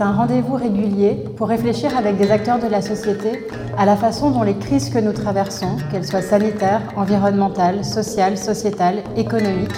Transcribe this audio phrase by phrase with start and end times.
[0.00, 3.46] c'est un rendez-vous régulier pour réfléchir avec des acteurs de la société
[3.76, 9.02] à la façon dont les crises que nous traversons, qu'elles soient sanitaires, environnementales, sociales, sociétales,
[9.18, 9.76] économiques,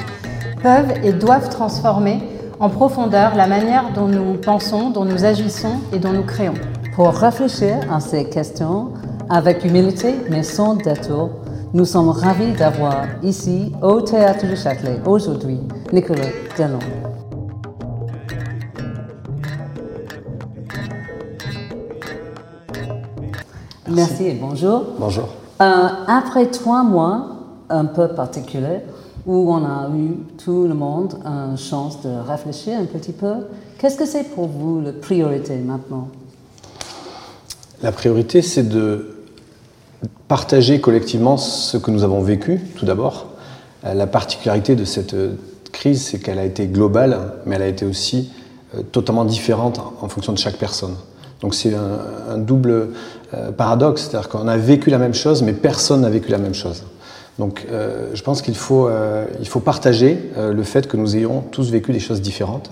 [0.63, 2.23] peuvent et doivent transformer
[2.61, 6.55] en profondeur la manière dont nous pensons, dont nous agissons et dont nous créons.
[6.95, 8.93] Pour réfléchir à ces questions
[9.29, 11.31] avec humilité mais sans détour,
[11.75, 15.59] nous sommes ravis d'avoir ici au Théâtre du Châtelet aujourd'hui
[15.93, 17.12] Nicolas Denon.
[23.95, 24.85] Merci et bonjour.
[24.99, 25.29] Bonjour.
[25.61, 27.27] Euh, après trois mois
[27.69, 28.81] un peu particuliers
[29.27, 33.35] où on a eu tout le monde une chance de réfléchir un petit peu,
[33.79, 36.09] qu'est-ce que c'est pour vous la priorité maintenant?
[37.83, 39.17] La priorité, c'est de
[40.27, 43.27] partager collectivement ce que nous avons vécu, tout d'abord.
[43.85, 45.17] Euh, la particularité de cette
[45.73, 48.33] crise, c'est qu'elle a été globale, mais elle a été aussi
[48.75, 50.97] euh, totalement différente en fonction de chaque personne.
[51.43, 52.89] Donc c'est un, double
[53.35, 56.55] euh, paradoxe, c'est-à-dire qu'on a vécu la même chose, mais personne n'a vécu la même
[56.55, 56.85] chose.
[57.39, 59.27] Donc euh, je pense qu'il faut, euh,
[59.65, 62.71] partager le fait que nous ayons tous vécu des choses différentes.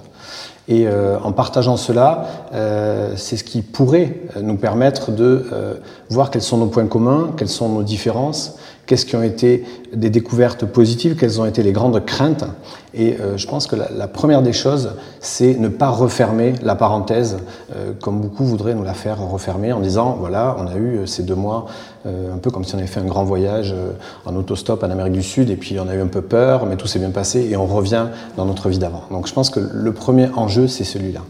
[0.69, 2.29] Et en partageant cela,
[3.17, 5.45] c'est ce qui pourrait nous permettre de
[6.11, 8.57] voir quels sont nos points communs, quelles sont nos différences,
[8.91, 12.45] qu'est-ce qui ont été des découvertes positives, quelles ont été les grandes craintes.
[12.93, 17.39] Et euh, je pense que la, première des choses, c'est ne pas refermer la parenthèse,
[17.77, 21.07] euh, comme beaucoup voudraient nous la faire refermer, en disant, voilà, on a eu euh,
[21.07, 21.67] ces deux mois,
[22.05, 23.75] un peu comme si on avait fait un grand voyage
[24.25, 26.77] en autostop en Amérique du Sud, et puis on a eu un peu peur, mais
[26.77, 28.07] tout s'est bien passé, et on revient
[28.39, 29.03] dans notre vie d'avant.
[29.11, 31.21] Donc je pense que le premier enjeu, c'est celui-là.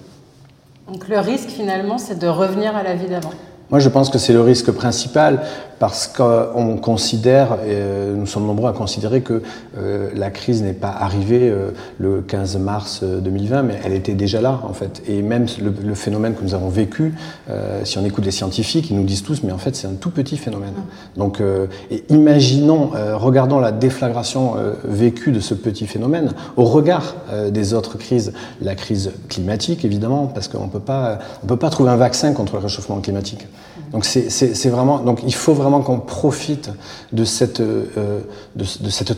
[0.91, 3.33] Donc le risque, finalement, c'est de revenir à la vie d'avant.
[3.71, 5.43] Moi, je pense que c'est le risque principal
[5.81, 9.43] parce qu'on considère, et euh, nous sommes nombreux à considérer que
[9.79, 14.43] euh, la crise n'est pas arrivée euh, le 15 mars 2020, mais elle était déjà
[14.43, 15.03] là en fait.
[15.09, 17.15] Et même le, phénomène que nous avons vécu,
[17.85, 20.11] si on écoute les scientifiques, ils nous disent tous, mais en fait c'est un tout
[20.11, 20.75] petit phénomène.
[21.17, 21.41] Donc,
[21.91, 27.15] et imaginons, regardons la déflagration vécue de ce petit phénomène au regard
[27.51, 32.33] des autres crises, la crise climatique évidemment, parce qu'on on peut pas trouver un vaccin
[32.33, 33.47] contre le réchauffement climatique.
[33.93, 36.71] Donc il faut vraiment qu'on profite
[37.13, 38.21] de cette, euh,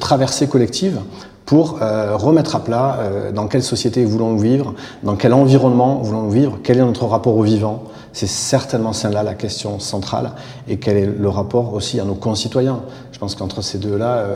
[0.00, 1.00] traversée collective
[1.44, 6.30] pour euh, remettre à plat euh, dans quelle société voulons-nous vivre, dans quel environnement voulons-nous
[6.30, 7.84] vivre, quel est notre rapport au vivant.
[8.14, 10.32] C'est certainement celle-là la question centrale
[10.68, 12.80] et quel est le rapport aussi à nos concitoyens.
[13.10, 14.26] Je pense qu'entre ces deux-là,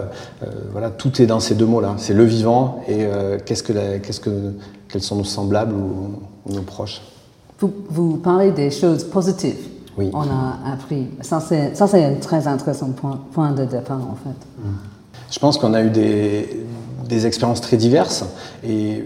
[0.73, 1.97] voilà, tout est dans ces deux mots-là.
[1.99, 3.07] C'est le vivant et
[3.45, 4.55] qu'est-ce que, qu'est-ce que,
[4.89, 7.03] quels sont nos semblables ou, nos proches.
[7.61, 11.09] Vous parlez des choses positives on a appris.
[11.23, 14.37] Ça, c'est un très intéressant point, point, de départ, en fait.
[14.59, 14.75] Mm.
[15.31, 16.65] Je pense qu'on a eu des,
[17.09, 18.25] des, expériences très diverses.
[18.67, 19.05] Et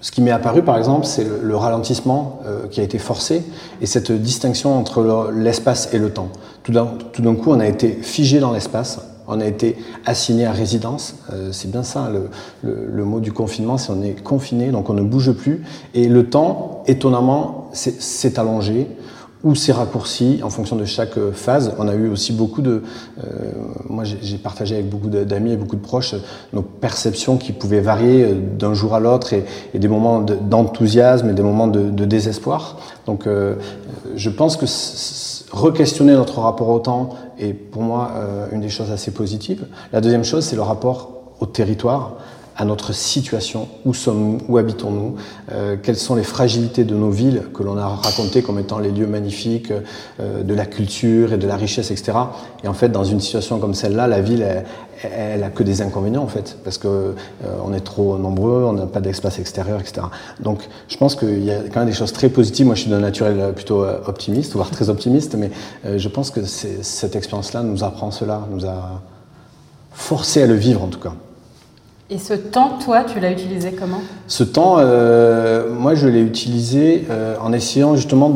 [0.00, 3.42] ce qui m'est apparu, par exemple, c'est le, ralentissement euh, qui a été forcé
[3.80, 6.28] et cette distinction entre l'espace et le temps.
[6.62, 9.00] Tout d'un coup, on a été figé dans l'espace.
[9.32, 9.76] On a été
[10.06, 14.20] assigné à résidence, euh, c'est bien ça le, le, mot du confinement, c'est on est
[14.20, 15.62] confiné, donc on ne bouge plus.
[15.94, 18.88] Et le temps, étonnamment, s'est allongé
[19.42, 21.72] ou c'est raccourci en fonction de chaque euh, phase.
[21.78, 22.82] On a eu aussi beaucoup de...
[23.24, 23.52] Euh,
[23.88, 26.18] moi, j'ai partagé avec beaucoup d'amis et beaucoup de proches euh,
[26.52, 29.44] nos perceptions qui pouvaient varier d'un jour à l'autre et,
[29.78, 32.78] des moments d'enthousiasme et des moments de, désespoir.
[33.06, 33.26] Donc,
[34.16, 34.66] je pense que
[35.52, 38.10] re-questionner notre rapport au temps est pour moi
[38.52, 39.66] une des choses assez positives.
[39.92, 42.16] La deuxième chose, c'est le rapport au territoire
[42.60, 45.14] à notre situation, où sommes-nous, où habitons-nous,
[45.50, 48.90] euh, quelles sont les fragilités de nos villes que l'on a racontées comme étant les
[48.90, 49.72] lieux magnifiques
[50.20, 52.12] euh, de la culture et de la richesse, etc.
[52.62, 54.46] Et en fait, dans une situation comme celle-là, la ville,
[55.02, 56.86] elle, a que des inconvénients en fait, parce que
[57.46, 60.08] euh, est trop nombreux, on n'a pas d'espace extérieur, etc.
[60.40, 62.66] Donc, je pense qu'il y a quand même des choses très positives.
[62.66, 65.50] Moi, je suis d'un naturel plutôt optimiste, voire très optimiste, mais
[65.96, 69.00] je pense que cette expérience-là nous apprend cela, nous a
[69.92, 71.14] forcé à le vivre en tout cas.
[72.12, 74.00] Et ce temps, toi, tu l'as utilisé comment?
[74.26, 78.32] Ce temps, euh, moi, je l'ai utilisé euh, en essayant justement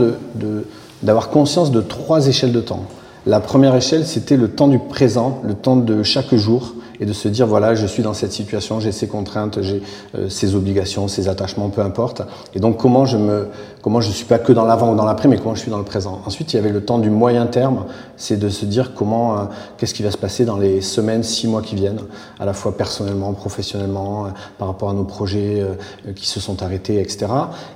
[1.02, 2.84] d'avoir conscience de trois échelles de temps.
[3.26, 7.12] La première échelle, c'était le temps du présent, le temps de chaque jour et de
[7.12, 9.82] se dire voilà, je suis dans cette situation, j'ai ces contraintes, j'ai
[10.14, 12.22] euh, ces obligations, ces attachements, peu importe.
[12.54, 13.48] Et donc comment je me,
[13.82, 15.78] comment je suis pas que dans l'avant ou dans l'après, mais comment je suis dans
[15.78, 16.20] le présent.
[16.26, 17.84] Ensuite, il y avait le temps du moyen terme,
[18.16, 19.42] c'est de se dire comment, euh,
[19.76, 22.02] qu'est-ce qui va se passer dans les semaines, six mois qui viennent,
[22.38, 25.64] à la fois personnellement, professionnellement, euh, par rapport à nos projets
[26.14, 27.26] qui se sont arrêtés, etc.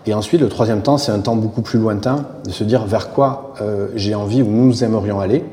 [0.07, 3.11] Et ensuite, le troisième temps, c'est un temps beaucoup plus lointain, de se dire vers
[3.11, 3.55] quoi
[3.95, 5.45] j'ai envie ou nous aimerions aller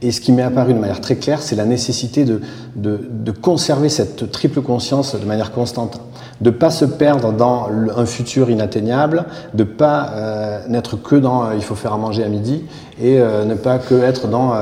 [0.00, 2.40] Et ce qui m'est apparu de manière très claire, c'est la nécessité de,
[2.76, 6.00] de, conserver cette triple conscience de manière constante,
[6.40, 9.24] de ne pas se perdre dans un futur inatteignable,
[9.54, 12.64] de ne pas euh, n'être que dans euh, il faut faire à manger à midi
[13.00, 14.54] et euh, ne pas que être dans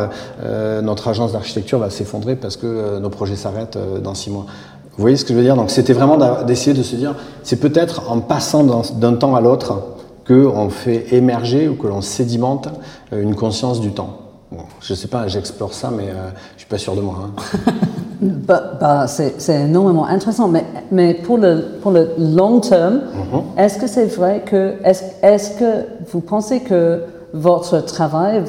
[0.83, 4.47] notre agence d'architecture va s'effondrer parce que nos projets s'arrêtent dans six mois.
[4.97, 5.57] Vous voyez ce que je veux dire?
[5.57, 9.83] Donc c'était vraiment d'essayer de se dire, c'est peut-être en passant d'un temps à l'autre
[10.27, 12.69] qu'on fait émerger ou que l'on sédimente
[13.13, 14.26] une conscience du temps
[14.81, 17.17] je ne sais pas, j'explore ça, mais euh, je ne suis pas sûr de moi.
[17.25, 17.73] Hein.
[18.19, 23.43] Bah, bah, c'est énormément intéressant, mais, mais pour, le, pour le long terme, mhm.
[23.59, 27.03] est-ce que c'est vrai que, est-ce est que vous pensez que
[27.35, 28.43] votre travail,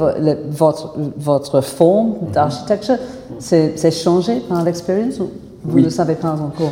[0.51, 2.31] votre, votre forme mhm.
[2.31, 2.95] d'architecture,
[3.39, 5.31] c'est changé par l'expérience ou
[5.65, 6.71] vous ne le savez pas encore?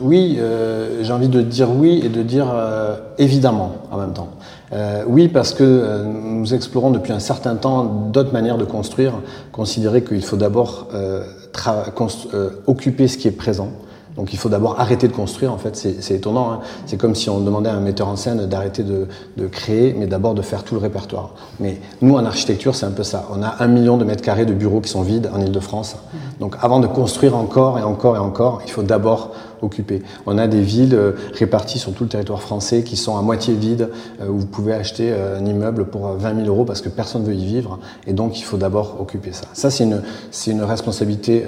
[0.00, 4.28] Oui, euh, j'ai envie de dire oui et de dire euh, évidemment en même temps.
[4.72, 9.14] Euh, oui, parce que euh, nous explorons depuis un certain temps d'autres manières de construire,
[9.52, 11.24] considérer qu'il faut d'abord euh,
[12.66, 13.70] occuper ce qui est présent.
[14.16, 16.52] Donc il faut d'abord arrêter de construire, en fait, c'est étonnant.
[16.52, 16.60] Hein.
[16.84, 19.08] C'est comme si on demandait à un metteur en scène d'arrêter de,
[19.38, 21.34] de, créer, mais d'abord de faire tout le répertoire.
[21.60, 23.26] Mais nous, en architecture, c'est un peu ça.
[23.34, 25.96] On a un million de mètres carrés de bureaux qui sont vides en Ile-de-France.
[26.42, 29.30] Donc avant de construire encore et encore et encore, il faut d'abord
[29.62, 30.02] occuper.
[30.26, 33.54] On a des villes euh, réparties sur tout le territoire français qui sont à moitié
[33.54, 33.90] vides,
[34.20, 37.22] euh, où vous pouvez acheter euh, un immeuble pour 20 000 euros parce que personne
[37.22, 37.78] ne veut y vivre.
[38.08, 39.44] Et donc il faut d'abord occuper ça.
[39.52, 40.02] Ça, c'est une,
[40.48, 41.44] une responsabilité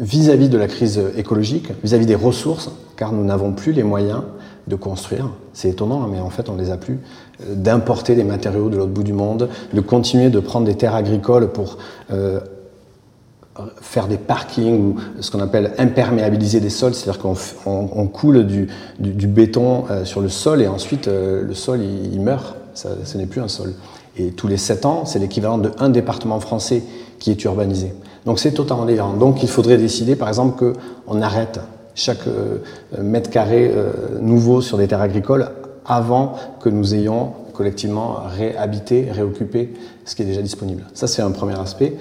[0.00, 4.22] vis-à-vis de la crise écologique, vis-à-vis des ressources, car nous n'avons plus les moyens
[4.66, 5.30] de construire.
[5.52, 6.98] C'est étonnant, hein, mais en fait, on les a plus.
[7.48, 11.52] D'importer des matériaux de l'autre bout du monde, de continuer de prendre des terres agricoles
[11.52, 11.78] pour
[13.80, 19.84] faire des parkings ou ce qu'on appelle imperméabiliser des sols, c'est-à-dire qu'on coule du, béton
[19.90, 23.48] euh, sur le sol et ensuite le sol il, meurt, ça, ce n'est plus un
[23.48, 23.74] sol.
[24.16, 26.82] Et tous les 7 ans, c'est l'équivalent d'un département français
[27.18, 27.94] qui est urbanisé.
[28.26, 29.14] Donc c'est totalement délirant.
[29.14, 30.74] Donc il faudrait décider par exemple
[31.06, 31.60] qu'on arrête
[31.94, 32.58] chaque euh,
[33.00, 35.50] mètre carré euh, nouveau sur des terres agricoles
[35.84, 39.74] avant que nous ayons collectivement réhabité, réoccupé
[40.04, 40.84] ce qui est déjà disponible.
[40.94, 41.96] Ça c'est un premier aspect.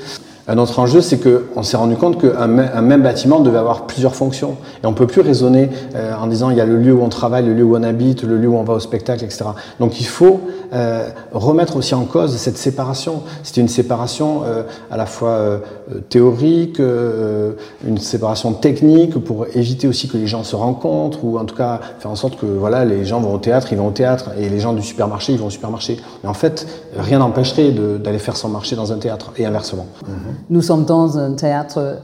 [0.48, 4.58] Un autre enjeu, c'est qu'on s'est rendu compte qu'un même bâtiment devait avoir plusieurs fonctions.
[4.84, 7.04] Et on ne peut plus raisonner euh, en disant il y a le lieu où
[7.04, 9.46] on travaille, le lieu où on habite, le lieu où on va au spectacle, etc.
[9.80, 10.42] Donc il faut
[10.74, 13.22] euh, remettre aussi en cause cette séparation.
[13.44, 15.62] C'est une séparation euh, à la fois
[16.10, 21.56] théorique, une séparation technique pour éviter aussi que les gens se rencontrent ou en tout
[21.56, 24.32] cas faire en sorte que voilà, les gens vont au théâtre, ils vont au théâtre
[24.40, 25.98] et les gens du supermarché, ils vont au supermarché.
[26.24, 26.68] Mais en fait,
[26.98, 29.88] rien n'empêcherait d'aller faire son marché dans un théâtre et inversement.
[30.08, 30.32] Mhm.
[30.50, 32.00] Nous sommes dans un théâtre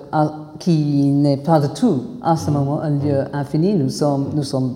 [0.60, 3.74] qui n'est pas du tout, à ce moment, un lieu infini.
[3.74, 4.76] Nous sommes, nous sommes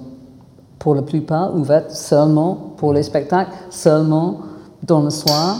[0.80, 4.40] pour la plupart ouverts seulement pour les spectacles, seulement
[4.84, 5.58] dans le soir.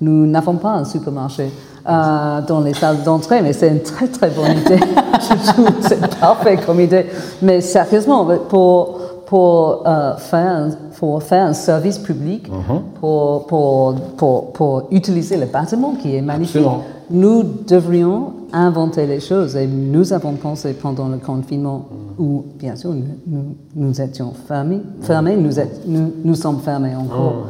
[0.00, 1.50] Nous n'avons pas un supermarché.
[1.88, 4.78] Euh, dans les salles d'entrée, mais c'est une très très bonne idée.
[5.20, 7.06] Je trouve c'est parfait comme idée.
[7.40, 10.68] Mais sérieusement, pour, pour, euh, faire,
[10.98, 12.82] pour faire un service public, mhm.
[13.00, 16.66] pour, pour, pour, pour, utiliser le bâtiment qui est magnifique,
[17.10, 19.56] nous devrions inventer les choses.
[19.56, 21.86] Et nous avons pensé pendant le confinement,
[22.18, 25.52] où bien sûr nous, nous, étions fermés, fermés nous,
[25.86, 27.46] nous, nous, sommes fermés encore.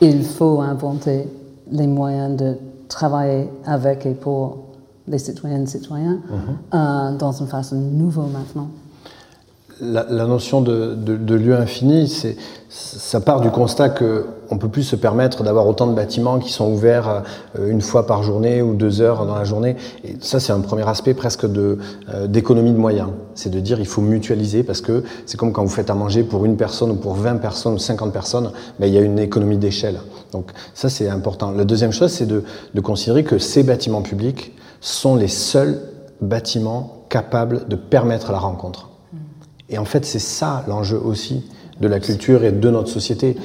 [0.00, 0.02] Mm.
[0.02, 1.28] Il faut inventer
[1.70, 2.56] les moyens de
[2.88, 4.58] travailler avec et pour
[5.08, 6.74] les citoyennes et citoyens mm-hmm.
[6.74, 8.68] euh, dans une façon nouvelle maintenant
[9.80, 12.12] la, notion de, lieu infini,
[12.68, 16.52] ça part du constat qu'on ne peut plus se permettre d'avoir autant de bâtiments qui
[16.52, 17.22] sont ouverts
[17.58, 19.76] euh, une fois par journée ou deux heures dans la journée.
[20.04, 21.76] Et ça, c'est un premier aspect presque euh,
[22.26, 23.10] d'économie de, moyens.
[23.34, 26.22] C'est de dire il faut mutualiser parce que c'est comme quand vous faites à manger
[26.22, 29.18] pour une personne ou pour 20 personnes ou 50 personnes, ben, il y a une
[29.18, 30.00] économie d'échelle.
[30.32, 31.50] Donc ça, c'est important.
[31.50, 35.80] La deuxième chose, c'est de, de considérer que ces bâtiments publics sont les seuls
[36.20, 38.88] bâtiments capables de permettre la rencontre.
[39.70, 41.44] Et en fait, c'est ça l'enjeu aussi
[41.80, 43.36] de la culture et de notre société.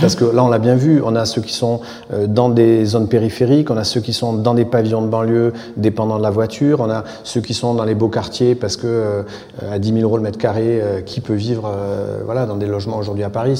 [0.00, 1.80] Parce que là, on l'a bien vu, on a ceux qui sont
[2.12, 5.52] euh, dans des zones périphériques, on a ceux qui sont dans des pavillons de banlieue
[5.76, 8.86] dépendant de la voiture, on a ceux qui sont dans les beaux quartiers parce que
[8.86, 9.22] euh,
[9.70, 11.70] à 10 000 euros le mètre carré, euh, qui peut vivre
[12.24, 13.56] voilà, dans des logements aujourd'hui à Paris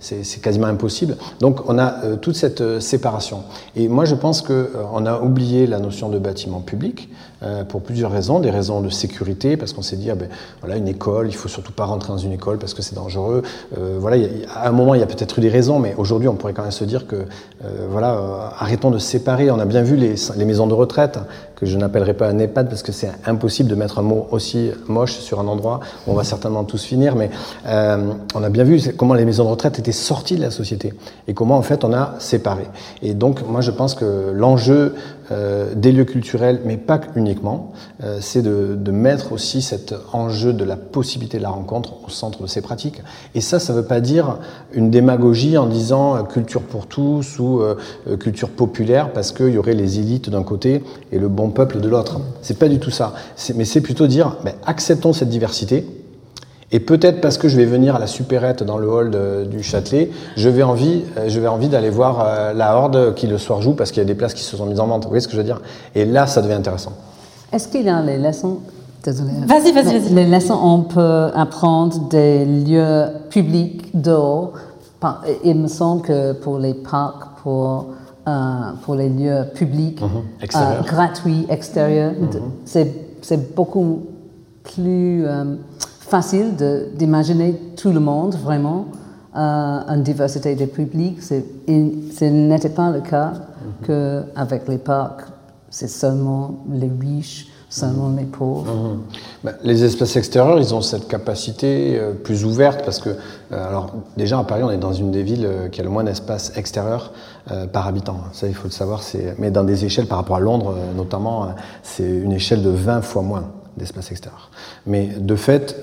[0.00, 1.16] C'est quasiment impossible.
[1.40, 3.42] Donc on a toute cette séparation.
[3.74, 7.08] Et moi, je pense qu'on a oublié la notion de bâtiment public.
[7.42, 8.40] Euh, pour plusieurs raisons.
[8.40, 10.28] Des raisons de sécurité, parce qu'on s'est dit, ah ben,
[10.60, 13.42] voilà, une école, il faut surtout pas rentrer dans une école parce que c'est dangereux.
[13.76, 16.34] Euh, voilà, à un moment, il y a peut-être eu des raisons, mais aujourd'hui, on
[16.34, 19.50] pourrait quand même se dire que, euh, voilà, arrêtons de séparer.
[19.50, 21.18] On a bien vu les, les maisons de retraite,
[21.56, 24.70] que je n'appellerai pas un EHPAD parce que c'est impossible de mettre un mot aussi
[24.86, 27.30] moche sur un endroit où on va certainement tous finir, mais
[27.66, 30.92] on a bien vu comment les maisons de retraite étaient sorties de la société
[31.26, 32.64] et comment en fait on a séparé.
[33.02, 34.94] Et donc moi je pense que l'enjeu
[35.32, 37.72] euh, des lieux culturels, mais pas uniquement,
[38.04, 42.10] euh, c'est de, de, mettre aussi cet enjeu de la possibilité de la rencontre au
[42.10, 43.02] centre de ces pratiques.
[43.34, 44.38] Et ça, ça ne veut pas dire
[44.72, 47.60] une démagogie en disant euh, culture pour tous ou
[48.20, 51.88] culture populaire parce qu'il y aurait les élites d'un côté et le bon peuple de
[51.88, 52.20] l'autre.
[52.42, 53.14] C'est pas du tout ça.
[53.54, 55.86] Mais c'est plutôt dire, ben, acceptons cette diversité
[56.72, 60.10] et peut-être parce que je vais venir à la supérette dans le hall du Châtelet,
[60.36, 63.62] je vais envie, euh, je vais envie d'aller voir euh, la Horde qui le soir
[63.62, 65.04] joue parce qu'il y a des places qui se sont mises en vente.
[65.04, 65.60] Vous voyez ce que je veux dire?
[65.94, 66.92] Et là, ça devient intéressant.
[67.52, 68.58] Est-ce qu'il y a les leçons?
[69.06, 70.14] Vas-y, vas-y, vas-y.
[70.14, 74.54] Les leçons, on peut apprendre des lieux publics dehors.
[75.44, 77.94] Il me semble que pour les parcs, pour, euh,
[78.82, 80.84] pour les lieux publics, mhm.
[80.84, 82.82] gratuits, extérieurs, mhm.
[83.22, 84.06] c'est beaucoup
[84.64, 85.24] plus
[86.00, 86.54] facile
[86.94, 88.86] d'imaginer tout le monde, vraiment,
[89.36, 91.22] euh, une diversité de publics.
[91.22, 95.24] Ce n'était pas le cas mm qu'avec les parcs,
[95.68, 97.48] c'est seulement les riches,
[98.24, 98.72] pauvres.
[98.72, 99.00] Mhm.
[99.44, 103.92] Ben, les espaces extérieurs, ils ont cette capacité euh, plus ouverte parce que, euh, alors
[104.16, 106.52] déjà à Paris, on est dans une des villes euh, qui a le moins d'espace
[106.56, 107.12] extérieur
[107.72, 108.18] par habitant.
[108.32, 109.02] Ça, il faut le savoir.
[109.38, 111.54] Mais dans des échelles par rapport à Londres, notamment,
[111.84, 113.44] c'est une échelle de 20 fois moins
[113.76, 114.50] d'espace extérieur.
[114.84, 115.80] Mais de fait,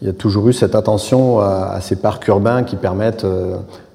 [0.00, 3.24] il y a toujours eu cette attention à, ces parcs urbains qui permettent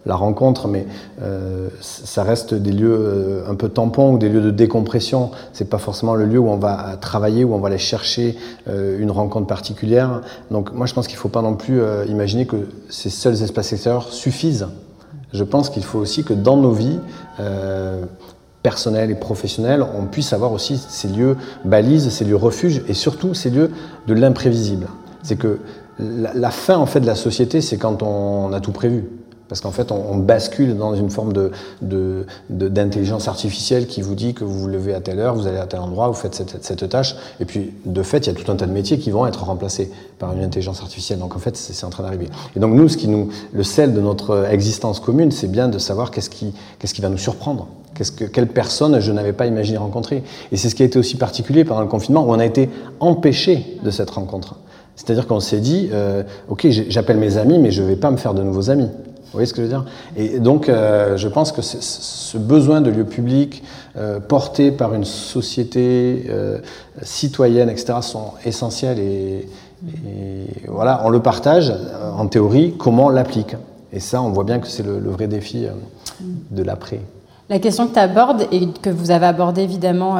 [0.07, 0.87] la rencontre, mais
[1.21, 5.31] euh, ça reste des lieux un peu tampons ou des lieux de décompression.
[5.53, 8.37] C'est pas forcément le lieu où on va travailler, où on va aller chercher
[8.67, 10.21] une rencontre particulière.
[10.51, 14.11] Donc moi, je pense qu'il faut pas non plus imaginer que ces seuls espaces extérieurs
[14.11, 14.67] suffisent.
[15.33, 16.99] Je pense qu'il faut aussi que dans nos vies,
[18.67, 23.33] personnel et professionnel, on puisse avoir aussi ces lieux balises, ces lieux refuges et surtout
[23.33, 23.71] ces lieux
[24.07, 24.87] de l'imprévisible.
[25.23, 25.59] C'est que
[25.99, 29.05] la, fin en fait de la société, c'est quand on a tout prévu.
[29.49, 31.31] Parce qu'en fait, on, bascule dans une forme
[32.49, 35.67] d'intelligence artificielle qui vous dit que vous vous levez à telle heure, vous allez à
[35.67, 37.15] tel endroit, vous faites cette, tâche.
[37.39, 39.43] Et puis, de fait, il y a tout un tas de métiers qui vont être
[39.43, 41.19] remplacés par une intelligence artificielle.
[41.19, 42.27] Donc, en fait, c'est en train d'arriver.
[42.55, 46.53] Et donc, nous, le sel de notre existence commune, c'est bien de savoir qu'est-ce qui,
[47.01, 47.67] va nous surprendre.
[47.95, 50.23] Que, quelle personne je n'avais pas imaginé rencontrer.
[50.51, 52.69] Et c'est ce qui a été aussi particulier pendant le confinement, où on a été
[52.99, 54.55] empêché de cette rencontre.
[54.97, 58.17] C'est-à-dire qu'on s'est dit, euh, ok, j'appelle mes amis, mais je ne vais pas me
[58.17, 58.89] faire de nouveaux amis.
[59.27, 59.85] Vous voyez ce que je veux dire?
[60.15, 63.61] Et donc, euh, je pense que ce besoin de lieux publics
[63.97, 66.59] euh, porté par une société euh,
[67.01, 69.47] citoyenne, etc., sont essentiels et,
[70.67, 71.71] voilà, on le partage
[72.17, 72.73] en théorie.
[72.79, 73.55] Comment on l'applique
[73.93, 75.67] Et ça, on voit bien que c'est le, le, vrai défi
[76.19, 76.99] de l'après.
[77.47, 80.15] La question que tu abordes et que vous avez abordée évidemment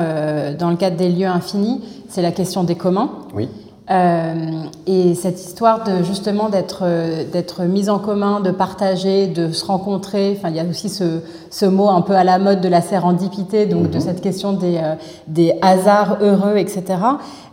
[0.60, 3.10] dans le cadre des lieux infinis, c'est la question des communs.
[3.34, 3.50] Oui.
[3.89, 4.34] Euh,
[4.86, 6.84] et cette histoire de justement d'être
[7.32, 10.36] d'être mise en commun, de partager, de se rencontrer.
[10.38, 12.82] Enfin, il y a aussi ce, ce mot un peu à la mode de la
[12.82, 14.01] sérendipité, donc de mhm.
[14.01, 14.96] cette question des euh,
[15.27, 16.84] des hasards heureux, etc.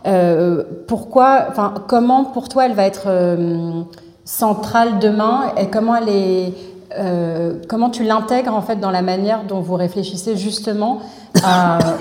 [0.05, 3.81] Euh, pourquoi, enfin, comment pour toi elle va être euh,
[4.23, 6.53] centrale demain et comment elle est
[6.97, 10.99] euh, comment tu l'intègres en fait dans la manière dont vous réfléchissez justement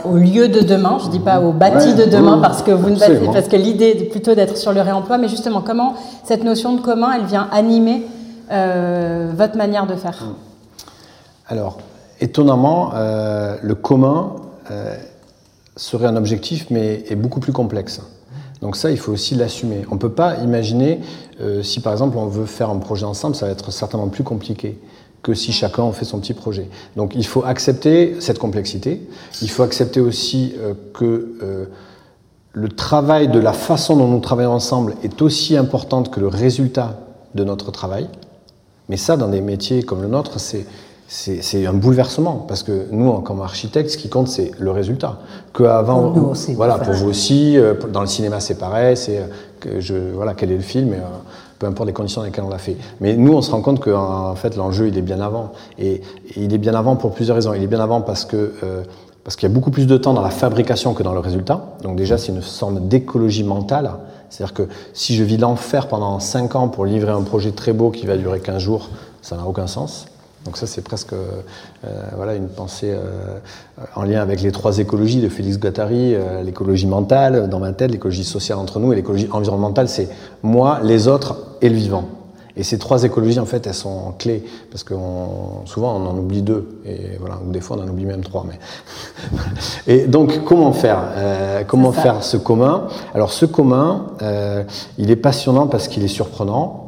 [0.05, 0.99] au lieu de demain?
[1.03, 4.05] Je dis pas au bâti de demain parce que vous ne parce que l'idée est
[4.11, 8.07] plutôt d'être sur le réemploi, mais justement comment cette notion de commun elle vient animer
[8.51, 10.25] euh, votre manière de faire?
[10.25, 10.35] Hmm.
[11.49, 11.79] Alors
[12.21, 14.37] étonnamment, euh, le commun
[15.77, 18.01] serait un objectif, mais est beaucoup plus complexe.
[18.61, 19.85] Donc ça, il faut aussi l'assumer.
[19.91, 21.01] On ne peut pas imaginer,
[21.41, 24.25] euh, si par exemple on veut faire un projet ensemble, ça va être certainement plus
[24.25, 24.79] compliqué
[25.23, 26.69] que si chacun fait son petit projet.
[26.97, 29.01] Donc il faut accepter cette complexité.
[29.43, 31.67] Il faut accepter aussi euh, que euh,
[32.53, 37.01] le travail de la façon dont nous travaillons ensemble est aussi importante que le résultat
[37.35, 38.09] de notre travail.
[38.89, 40.67] Mais ça, dans des métiers comme le nôtre, c'est
[41.07, 45.19] c'est un bouleversement parce que nous, comme architectes, ce qui compte, c'est le résultat.
[45.53, 48.97] Que avant, pour nous aussi, voilà, pour vous aussi, euh, dans le cinéma, c'est pareil.
[48.97, 49.27] C'est euh,
[49.61, 51.03] que je, voilà, quel est le film, et, euh,
[51.59, 52.77] peu importe les conditions dans lesquelles on l'a fait.
[53.01, 56.01] Mais nous, on se rend compte que en fait, l'enjeu, il est bien avant, et,
[56.37, 57.53] il est bien avant pour plusieurs raisons.
[57.55, 58.53] Il est bien avant parce que
[59.23, 61.77] parce qu'il y a beaucoup plus de temps dans la fabrication que dans le résultat.
[61.83, 63.91] Donc déjà, c'est une forme d'écologie mentale.
[64.29, 67.91] C'est-à-dire que si je vis l'enfer pendant 5 ans pour livrer un projet très beau
[67.91, 68.91] qui va durer 15 jours,
[69.23, 70.07] ça n'a aucun sens.
[70.45, 71.15] Donc ça, c'est presque
[72.15, 72.95] voilà, une pensée
[73.95, 78.25] en lien avec les trois écologies de Félix Guattari, l'écologie mentale dans ma tête, l'écologie
[78.25, 80.09] sociale entre nous et l'écologie environnementale, c'est
[80.43, 82.09] moi, les autres et le vivant.
[82.57, 84.95] Et ces trois écologies, en fait, elles sont clés, parce que
[85.65, 88.47] souvent on en oublie deux, et voilà, ou des fois on en oublie même trois.
[88.49, 88.59] Mais
[89.93, 92.87] et donc, comment faire euh, Comment faire ce commun?
[93.13, 94.63] Alors, ce commun, euh,
[94.99, 96.84] il est passionnant parce qu'il est surprenant,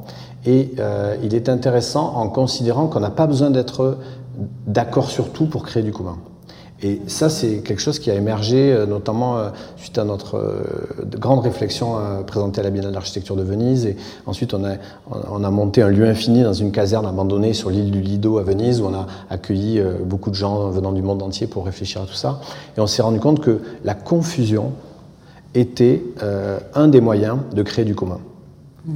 [0.47, 3.99] et euh, il est intéressant en considérant qu'on n'a pas besoin d'être
[4.67, 6.17] d'accord sur tout pour créer du commun.
[6.83, 10.62] Et ça, c'est quelque chose qui a émergé euh, notamment euh, suite à notre
[11.19, 13.87] grande réflexion présentée à la Biennale d'architecture de Venise.
[13.87, 18.00] Et ensuite, on a monté un lieu infini dans une caserne abandonnée sur l'île du
[18.00, 21.65] Lido à Venise, où on a accueilli beaucoup de gens venant du monde entier pour
[21.65, 22.41] réfléchir à tout ça.
[22.76, 24.73] Et on s'est rendu compte que la confusion
[25.55, 26.03] était
[26.75, 28.19] un des moyens de créer du commun.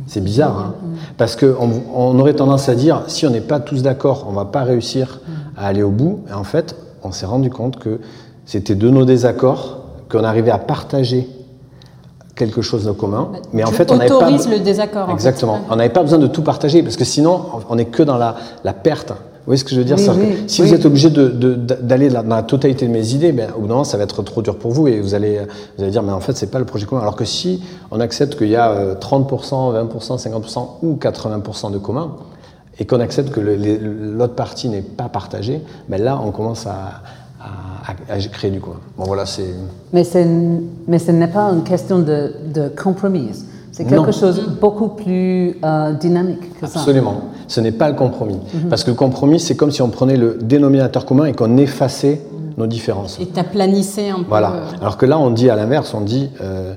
[0.06, 0.74] C'est bizarre, hein
[1.16, 4.36] parce qu'on on aurait tendance à dire, si on n'est pas tous d'accord, on ne
[4.36, 5.20] va pas réussir
[5.56, 6.20] à aller au bout.
[6.30, 8.00] Et en fait, on s'est rendu compte que
[8.44, 9.80] c'était de nos désaccords
[10.10, 11.28] qu'on arrivait à partager
[12.34, 13.32] quelque chose de commun.
[13.52, 15.10] Mais en fait, on n'avait pas le désaccord.
[15.10, 15.60] Exactement.
[15.68, 18.34] On n'avait pas besoin de tout partager parce que sinon, on n'est que dans la,
[18.72, 19.12] perte.
[19.40, 19.98] Vous voyez ce que je veux dire?
[20.46, 23.74] Si vous êtes obligé d'aller dans la totalité de mes idées, ben, au bout d'un
[23.74, 25.40] moment, ça va être trop dur pour vous et vous allez,
[25.76, 27.00] vous allez dire, mais en fait, c'est pas le projet commun.
[27.00, 32.16] Alors que si on accepte qu'il y a 30%, 20%, 50% ou 80% de commun,
[32.78, 37.02] et qu'on accepte que l'autre partie n'est pas partagée, ben là, on commence à,
[38.32, 38.80] créer du quoi.
[38.96, 39.54] Bon, voilà, c'est.
[39.92, 40.04] Mais,
[40.86, 43.30] mais ce n'est pas une question de, de compromis.
[43.80, 46.80] C'est quelque chose de beaucoup plus euh, dynamique que ça.
[46.80, 47.22] Absolument.
[47.48, 48.38] Ce n'est pas le compromis.
[48.52, 48.68] Mhm.
[48.68, 52.20] Parce que le compromis, c'est comme si on prenait le dénominateur commun et qu'on effaçait
[52.58, 53.18] nos différences.
[53.20, 54.26] Et t'aplanissais un peu.
[54.28, 54.52] Voilà.
[54.52, 56.74] Euh, Alors que là, on dit à l'inverse, on dit euh,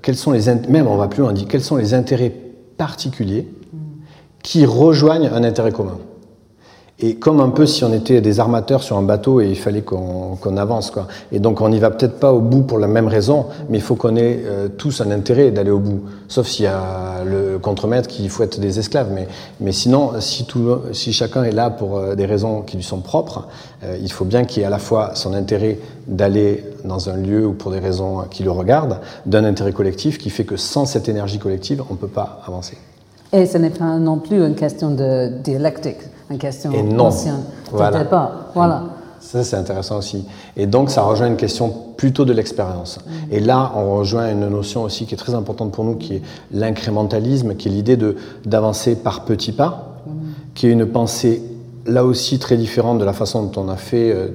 [0.00, 2.32] quels sont les même on va plus loin, on dit quels sont les intérêts
[2.78, 3.46] particuliers
[4.42, 5.98] qui rejoignent un intérêt commun?
[7.02, 9.80] Et comme un peu si on était des armateurs sur un bateau et il fallait
[9.80, 10.90] qu'on avance.
[10.90, 11.06] Quoi.
[11.32, 13.80] Et donc on n'y va peut-être pas au bout pour la même raison, mais il
[13.80, 16.02] faut qu'on ait euh, tous un intérêt d'aller au bout.
[16.28, 19.08] Sauf s'il y a le contremaître qui fouette des esclaves.
[19.14, 19.28] Mais,
[19.60, 23.00] mais sinon, si, tout, si chacun est là pour euh, des raisons qui lui sont
[23.00, 23.48] propres,
[23.82, 27.16] euh, il faut bien qu'il y ait à la fois son intérêt d'aller dans un
[27.16, 30.84] lieu ou pour des raisons qui le regardent, d'un intérêt collectif qui fait que sans
[30.84, 32.76] cette énergie collective, on ne peut pas avancer.
[33.32, 35.98] Et ce n'est pas non plus une question de dialectique,
[36.30, 37.42] une question ancienne.
[37.72, 38.04] Voilà.
[38.04, 38.50] Pas.
[38.54, 38.84] Voilà.
[39.20, 40.24] Ça, c'est intéressant aussi.
[40.56, 42.98] Et donc, ça rejoint une question plutôt de l'expérience.
[42.98, 43.10] Mm.
[43.32, 46.22] Et là, on rejoint une notion aussi qui est très importante pour nous, qui est
[46.52, 47.98] l'incrémentalisme, qui est l'idée
[48.46, 50.10] d'avancer par petits pas, mm.
[50.54, 51.42] qui est une pensée
[51.86, 54.28] là aussi très différente de la façon dont on a fait euh,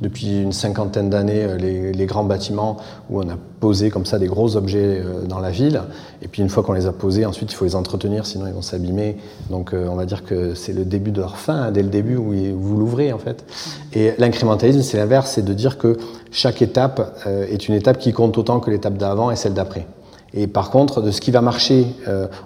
[0.00, 1.56] depuis une cinquantaine d'années euh,
[1.92, 5.50] les, grands bâtiments où on a posé comme ça des gros objets euh, dans la
[5.50, 5.82] ville.
[6.22, 8.52] Et puis une fois qu'on les a posés, ensuite il faut les entretenir, sinon ils
[8.52, 9.16] vont s'abîmer.
[9.50, 11.88] Donc euh, on va dire que c'est le début de leur fin, hein, dès le
[11.90, 13.44] début où vous l'ouvrez en fait.
[13.92, 15.98] Et l'incrémentalisme, c'est l'inverse, c'est de dire que
[16.30, 19.86] chaque étape est une étape qui compte autant que l'étape d'avant et celle d'après.
[20.32, 21.86] Et par contre, de ce qui va marcher,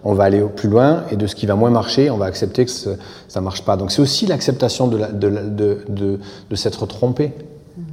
[0.05, 2.65] on va aller plus loin, et de ce qui va moins marcher, on va accepter
[2.65, 2.97] que ça
[3.37, 3.77] ne marche pas.
[3.77, 6.21] Donc c'est aussi l'acceptation de, de, de,
[6.51, 7.33] de s'être trompé.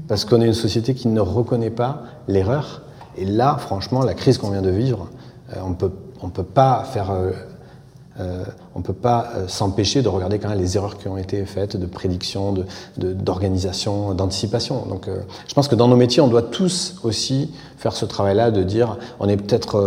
[0.08, 2.82] Parce qu'on est une société qui ne reconnaît pas l'erreur.
[3.18, 5.10] Et là, franchement, la crise qu'on vient de vivre,
[5.54, 5.92] euh, on peut,
[6.24, 7.32] ne peut pas faire euh,
[8.22, 8.44] euh,
[8.76, 11.46] on ne peut pas euh, s'empêcher de regarder quand même les erreurs qui ont été
[11.46, 12.54] faites de prédiction,
[12.98, 14.86] d'organisation, de, d'anticipation.
[14.88, 18.52] Donc euh, je pense que dans nos métiers, on doit tous aussi faire ce travail-là
[18.52, 19.82] de dire on est peut-être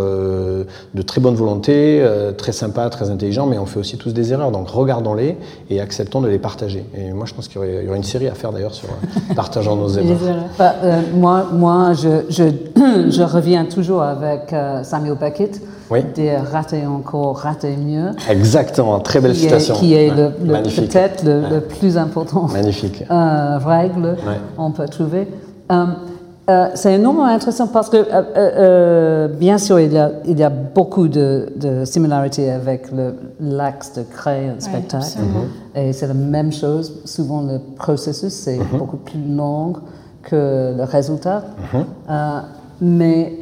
[0.93, 2.05] de très bonne volonté,
[2.37, 4.51] très sympa, très intelligent, mais on fait aussi tous des erreurs.
[4.51, 5.37] Donc regardons-les
[5.69, 6.83] et acceptons de les partager.
[6.93, 8.89] Et moi, je pense qu'il y, aurait une série à faire d'ailleurs sur
[9.35, 10.17] partageant nos erreurs.
[10.59, 10.75] Bah,
[11.13, 12.43] moi, moi je, je,
[13.09, 16.03] je, reviens toujours avec Samuel Beckett oui.
[16.15, 18.11] de rater encore, rater mieux.
[18.29, 19.75] Exactement, très belle citation.
[19.75, 23.03] qui est le, peut-être le, plus important Magnifique.
[23.15, 24.17] Euh, règle
[24.57, 25.27] on peut trouver.
[25.71, 25.85] Euh,
[26.49, 31.07] euh, c'est énormément intéressant parce que, bien sûr, il y a, il y a beaucoup
[31.07, 31.47] de,
[31.85, 32.87] similarités avec
[33.39, 35.05] l'axe de créer un spectacle.
[35.75, 37.01] Et c'est la même chose.
[37.05, 38.77] Souvent, le processus, c'est mhm.
[38.77, 39.73] beaucoup plus long
[40.23, 41.43] que le résultat.
[41.73, 42.41] Mhm.
[42.81, 43.33] mais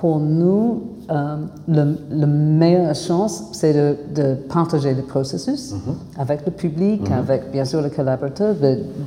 [0.00, 5.94] pour nous, euh, le, la meilleure chance, c'est de, partager le processus mhm.
[6.18, 7.18] avec le public, mhm.
[7.18, 8.54] avec bien sûr le collaborateur,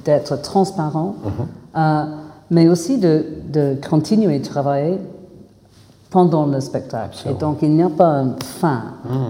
[0.04, 1.32] d'être transparent, mhm.
[1.78, 2.04] euh,
[2.52, 4.98] mais aussi de, de, continuer à travailler
[6.10, 7.28] pendant le spectacle.
[7.30, 8.84] Et donc, il n'y a pas une fin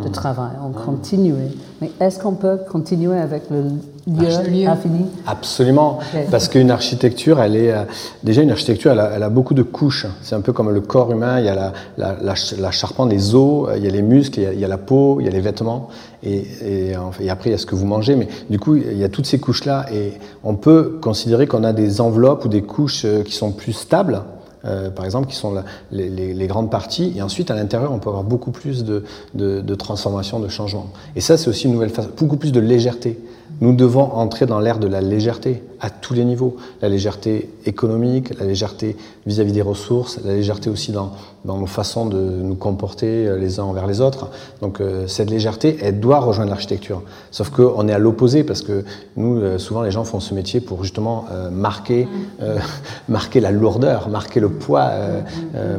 [0.04, 1.34] de travail, on continue.
[1.80, 3.64] Mais est-ce qu'on peut continuer avec le
[4.08, 7.84] lieu, infini Absolument, parce qu'une architecture, elle est euh,
[8.24, 10.06] déjà une architecture, elle a, beaucoup de couches.
[10.22, 11.40] C'est un peu comme le corps humain.
[11.40, 14.68] Il y a la, charpente, les os, il y a les muscles, il y a,
[14.68, 15.90] la peau, il y a les vêtements,
[16.24, 18.16] et, et, après il y a ce que vous mangez.
[18.16, 20.14] Mais du coup, il y a toutes ces couches-là, et
[20.44, 24.24] on peut considérer qu'on a des enveloppes ou des couches euh, qui sont plus stables
[24.66, 25.62] euh, par exemple, qui sont
[25.92, 27.14] les, grandes parties.
[27.18, 30.88] Et ensuite, à l'intérieur, on peut avoir beaucoup plus de, de, de transformation, de changement.
[31.18, 33.20] Et ça, c'est aussi une nouvelle façon, beaucoup plus de légèreté.
[33.64, 36.58] Nous devons entrer dans l'ère de la légèreté à tous les niveaux.
[36.82, 41.14] La légèreté économique, la légèreté vis-à-vis des ressources, la légèreté aussi dans,
[41.46, 44.28] dans, nos façons de nous comporter euh, les uns envers les autres.
[44.60, 47.04] Donc euh, cette légèreté, elle doit rejoindre l'architecture.
[47.32, 48.84] Sauf qu'on est à l'opposé parce que
[49.16, 52.10] nous, euh, souvent, les gens font ce métier pour justement marquer,
[53.08, 54.92] marquer la lourdeur, marquer le poids.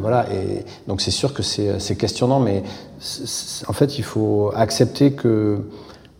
[0.01, 0.25] voilà.
[0.33, 2.63] Et donc c'est sûr que c'est questionnant, mais
[3.69, 5.59] en fait, il faut accepter que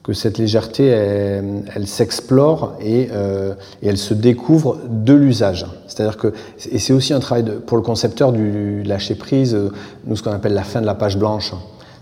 [0.05, 5.67] que cette légèreté, elle, s'explore euh, et, elle se découvre de l'usage.
[5.89, 6.35] C'est-à-dire que,
[6.71, 9.59] et c'est aussi un travail pour le concepteur du lâcher prise,
[10.05, 11.55] nous ce qu'on appelle la fin de la page blanche,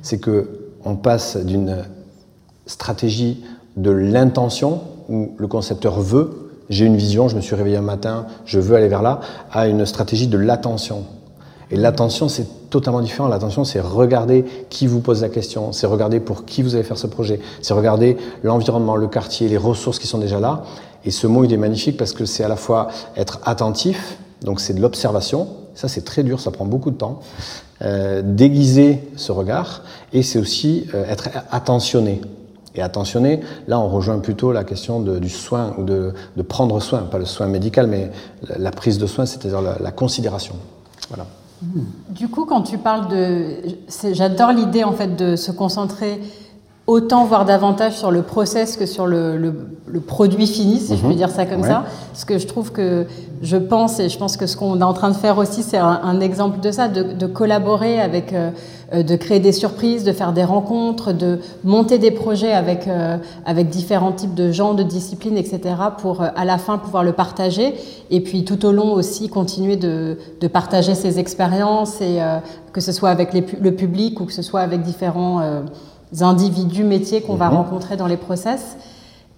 [0.03, 0.49] c'est que
[0.85, 1.77] on passe d'une
[2.67, 3.45] stratégie
[3.77, 8.27] de l'intention où le concepteur veut, j'ai une vision, je me suis réveillé un matin,
[8.47, 9.21] je veux aller vers là,
[9.53, 11.05] à une stratégie de l'attention.
[11.73, 13.29] Et l'attention, c'est totalement différent.
[13.29, 16.99] L'attention, c'est regarder qui vous pose la question, c'est regarder pour qui vous allez faire
[16.99, 20.65] ce projet, c'est regarder l'environnement, le quartier, les ressources qui sont déjà là.
[21.07, 24.61] Et ce mot, il est magnifique parce que c'est à la fois être attentif, donc
[24.61, 27.21] c'est de l'observation, ça c'est très dur, ça prend beaucoup de temps,
[27.81, 29.83] euh, déguiser ce regard,
[30.13, 32.21] et c'est aussi euh, être attentionné.
[32.75, 36.13] Et attentionné, là on rejoint plutôt la question du soin, ou de,
[36.47, 38.11] prendre soin, pas le soin médical, mais
[38.59, 40.55] la, prise de soin, c'est-à-dire la, la considération.
[41.09, 41.27] Voilà.
[42.09, 43.57] Du coup, quand tu parles de...
[44.13, 46.21] J'adore l'idée en fait de se concentrer
[46.87, 49.55] autant, voire davantage sur le process que sur le,
[50.07, 51.17] produit fini, si je peux mhm.
[51.17, 51.85] dire ça comme ça.
[52.13, 53.07] Parce que je trouve que,
[53.43, 55.79] je pense, et je pense que ce qu'on est en train de faire aussi, c'est
[55.79, 58.51] un, exemple de ça, de, collaborer avec, euh,
[58.95, 63.17] euh, de créer des surprises, de faire des rencontres, de monter des projets avec, euh,
[63.47, 65.61] avec différents types de gens, de disciplines, etc.,
[65.99, 67.75] pour à la fin pouvoir le partager.
[68.11, 70.17] Et puis tout au long aussi continuer de,
[70.53, 72.19] partager ses expériences, et
[72.73, 75.63] que ce soit avec le public ou que ce soit avec différents
[76.21, 77.57] individus métiers qu'on va mhm.
[77.57, 78.77] rencontrer dans les process.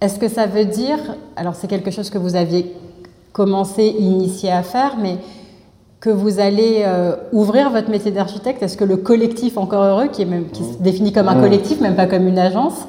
[0.01, 0.97] Est-ce que ça veut dire,
[1.35, 2.75] alors c'est quelque chose que vous aviez
[3.31, 5.17] commencé, initié à faire, mais
[5.99, 8.61] que vous allez euh, ouvrir votre métier d'architecte?
[8.61, 10.81] Est-ce que le collectif Encore Heureux, qui, est même, qui se mhm.
[10.81, 11.41] définit comme un mhm.
[11.41, 12.85] collectif, même pas comme une agence,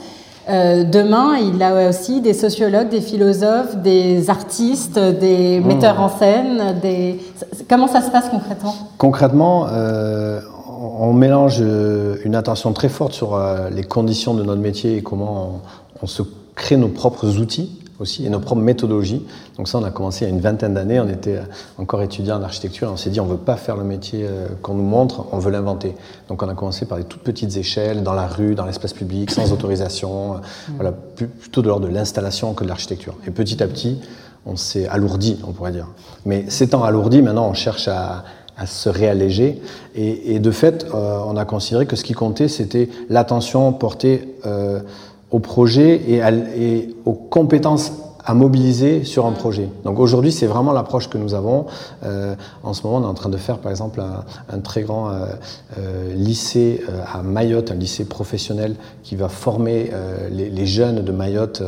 [0.48, 6.78] euh, demain, il a aussi des sociologues, des philosophes, des artistes, des metteurs en scène.
[6.80, 7.18] Des...
[7.68, 8.74] Comment ça se passe concrètement?
[8.96, 10.40] Concrètement, euh,
[10.98, 15.02] on mélange euh, une attention très forte sur euh, les conditions de notre métier et
[15.02, 15.62] comment
[16.02, 16.22] on, se
[16.54, 19.24] crée nos propres outils aussi et nos propres méthodologies.
[19.56, 21.40] Donc ça, on a commencé il y a une vingtaine d'années, on était
[21.78, 24.24] encore étudiant en architecture et on s'est dit on ne veut pas faire le métier
[24.24, 25.94] euh, qu'on nous montre, on veut l'inventer.
[26.28, 29.30] Donc on a commencé par des toutes petites échelles, dans la rue, dans l'espace public,
[29.30, 30.40] sans autorisation,
[30.76, 33.14] voilà, plutôt de l'ordre de l'installation que de l'architecture.
[33.26, 33.98] Et petit à petit,
[34.44, 35.88] on s'est alourdi, on pourrait dire.
[36.24, 38.24] Mais s'étant alourdi, maintenant on cherche à,
[38.56, 39.60] à se réalléger.
[39.94, 44.80] Et, de fait, euh, on a considéré que ce qui comptait, c'était l'attention portée euh,
[45.30, 46.20] au projet et,
[46.58, 47.92] et, aux compétences
[48.26, 49.68] à mobiliser sur un projet.
[49.84, 51.66] Donc aujourd'hui, c'est vraiment l'approche que nous avons.
[52.04, 52.34] Euh,
[52.64, 55.26] en ce moment, on est en train de faire, par exemple, un, très grand euh,
[55.78, 59.92] euh, lycée à Mayotte, un lycée professionnel qui va former
[60.30, 61.62] les, jeunes de Mayotte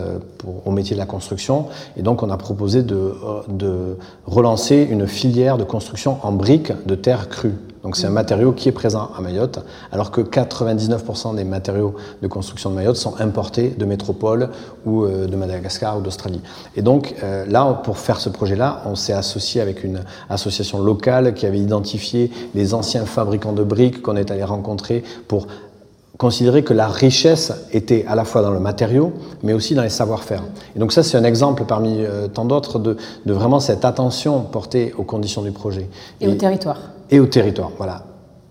[0.66, 1.66] au métier de la construction.
[1.97, 3.14] Et donc, on a proposé de,
[3.49, 7.55] de relancer une filière de construction en briques de terre crue.
[7.82, 12.26] Donc c'est un matériau qui est présent à Mayotte, alors que 99% des matériaux de
[12.26, 14.50] construction de Mayotte sont importés de métropole
[14.84, 16.40] ou euh, de Madagascar ou d'Australie.
[16.76, 21.34] Et donc euh, là, pour faire ce projet-là, on s'est associé avec une association locale
[21.34, 25.46] qui avait identifié les anciens fabricants de briques qu'on est allé rencontrer pour
[26.16, 29.12] considérer que la richesse était à la fois dans le matériau,
[29.44, 30.42] mais aussi dans les savoir-faire.
[30.74, 34.40] Et donc ça, c'est un exemple parmi euh, tant d'autres de, de, vraiment cette attention
[34.40, 35.88] portée aux conditions du projet.
[36.20, 36.78] Et, et au territoire.
[37.11, 38.05] Et au territoire, voilà.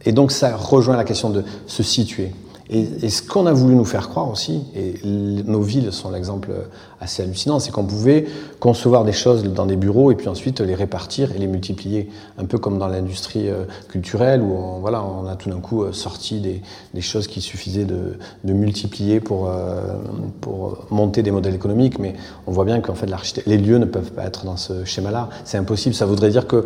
[0.05, 2.31] Et donc ça rejoint la question de se situer.
[2.69, 6.51] Et, ce qu'on a voulu nous faire croire aussi, et nos villes sont l'exemple
[6.99, 8.25] assez hallucinant, c'est qu'on pouvait
[8.59, 12.45] concevoir des choses dans des bureaux et puis ensuite les répartir et les multiplier, un
[12.45, 15.93] peu comme dans l'industrie euh, culturelle où on, voilà, on a tout d'un coup euh,
[15.93, 19.97] sorti des, choses qui suffisaient de, multiplier pour, euh,
[20.41, 22.15] pour monter des modèles économiques, mais
[22.47, 23.07] on voit bien qu'en fait
[23.45, 26.63] les lieux ne peuvent pas être dans ce schéma-là, c'est impossible, ça voudrait dire qu'il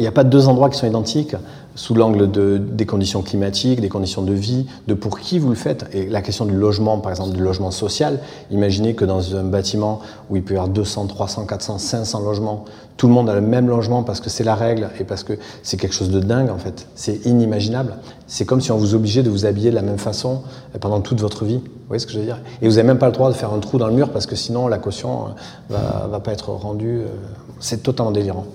[0.00, 1.36] n'y a pas deux endroits qui sont identiques,
[1.76, 5.54] sous l'angle de, des conditions climatiques, des conditions de vie, de pour qui vous le
[5.54, 5.86] faites.
[5.92, 8.18] Et la question du logement, par exemple, du logement social,
[8.50, 12.64] imaginez que dans un bâtiment où il peut y avoir 200, 300, 400, 500 logements,
[12.96, 15.34] tout le monde a le même logement parce que c'est la règle et parce que
[15.62, 16.88] c'est quelque chose de dingue en fait.
[16.94, 17.98] C'est inimaginable.
[18.26, 20.42] C'est comme si on vous obligeait de vous habiller de la même façon
[20.80, 21.58] pendant toute votre vie.
[21.58, 22.40] Vous voyez ce que je veux dire?
[22.62, 24.24] Et vous n'avez même pas le droit de faire un trou dans le mur parce
[24.24, 25.30] que sinon la caution euh,
[25.68, 27.00] va, va pas être rendue.
[27.00, 27.08] Euh,
[27.60, 28.46] c'est totalement délirant.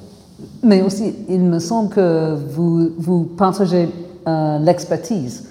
[0.64, 3.90] Mais aussi, il me semble que vous, vous partagez
[4.28, 5.46] euh, l'expertise.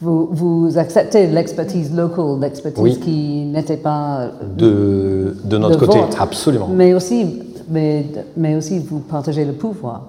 [0.00, 6.68] Vous, vous, acceptez l'expertise locale, l'expertise qui n'était pas de, de notre côté, absolument.
[6.68, 10.02] Mais aussi, mais, mais aussi, vous partagez le pouvoir.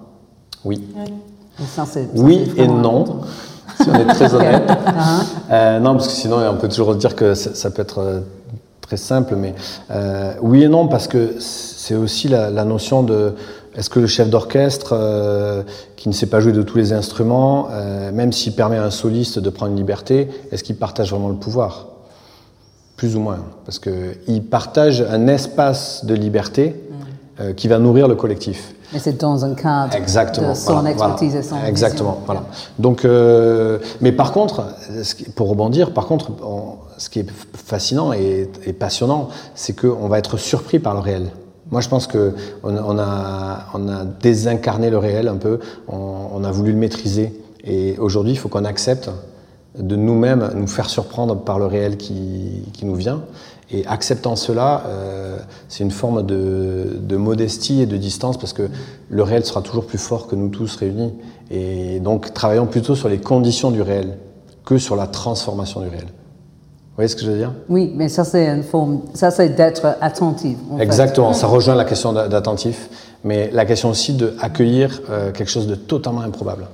[0.66, 0.82] Oui.
[2.16, 3.06] oui et non.
[3.82, 4.64] Si on est très honnête.
[4.68, 5.24] Uh-huh.
[5.52, 8.20] euh, non, parce que sinon, on peut toujours dire que ça, peut être euh,
[8.82, 9.54] très simple, mais
[9.92, 13.34] euh, oui et non, parce que c'est aussi la, la, notion de
[13.78, 15.64] est-ce que le chef d'orchestre, euh,
[15.96, 18.90] qui ne sait pas jouer de tous les instruments, euh, même s'il permet à un
[18.90, 21.88] soliste de prendre une liberté, est-ce qu'il partage vraiment le pouvoir?
[22.96, 26.76] Plus ou moins, parce qu'il partage un espace de liberté
[27.42, 28.74] euh, qui va nourrir le collectif.
[28.94, 32.44] Mais c'est dans un cadre Exactement, de son expertise et son Exactement, voilà.
[32.80, 33.06] Donc,
[34.00, 34.64] mais par contre,
[35.36, 36.32] pour rebondir, par contre,
[36.98, 41.32] ce qui est fascinant et, et passionnant, c'est qu'on va être surpris par le réel.
[41.72, 46.78] Moi, je pense qu'on on a, désincarné le réel un peu, on, a voulu le
[46.78, 47.34] maîtriser.
[47.64, 49.10] Et aujourd'hui, il faut qu'on accepte
[49.78, 53.24] de nous-mêmes nous faire surprendre par le réel qui, nous vient.
[53.72, 58.70] Et acceptant cela, euh, c'est une forme de, modestie et de distance parce que
[59.10, 61.14] le réel sera toujours plus fort que nous tous réunis.
[61.50, 64.18] Et donc, travaillons plutôt sur les conditions du réel
[64.66, 66.08] que sur la transformation du réel.
[66.96, 67.52] Vous voyez ce que je veux dire?
[67.68, 70.56] Oui, mais ça c'est une forme, ça c'est d'être attentif.
[70.80, 72.90] Exactement, ça rejoint la question d'attentif,
[73.26, 76.68] mais la question aussi d'accueillir euh, quelque chose de totalement improbable.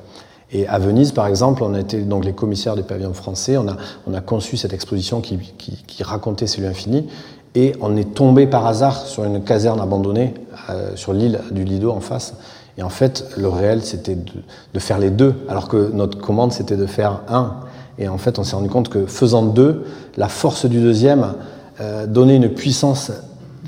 [0.52, 3.68] Et à Venise, par exemple, on a été donc les commissaires du pavillon français, on
[3.68, 7.08] a, on a conçu cette exposition qui, qui, qui racontait celui infini,
[7.56, 10.36] et on est tombé par hasard sur une caserne abandonnée
[10.70, 12.36] euh, sur l'île du Lido en face.
[12.78, 14.32] Et en fait, le réel, c'était de,
[14.72, 17.56] de, faire les deux, alors que notre commande, c'était de faire un.
[17.98, 19.86] Et en fait, on s'est rendu compte que faisant deux,
[20.18, 21.34] la force du deuxième
[21.80, 23.12] euh, donnait une puissance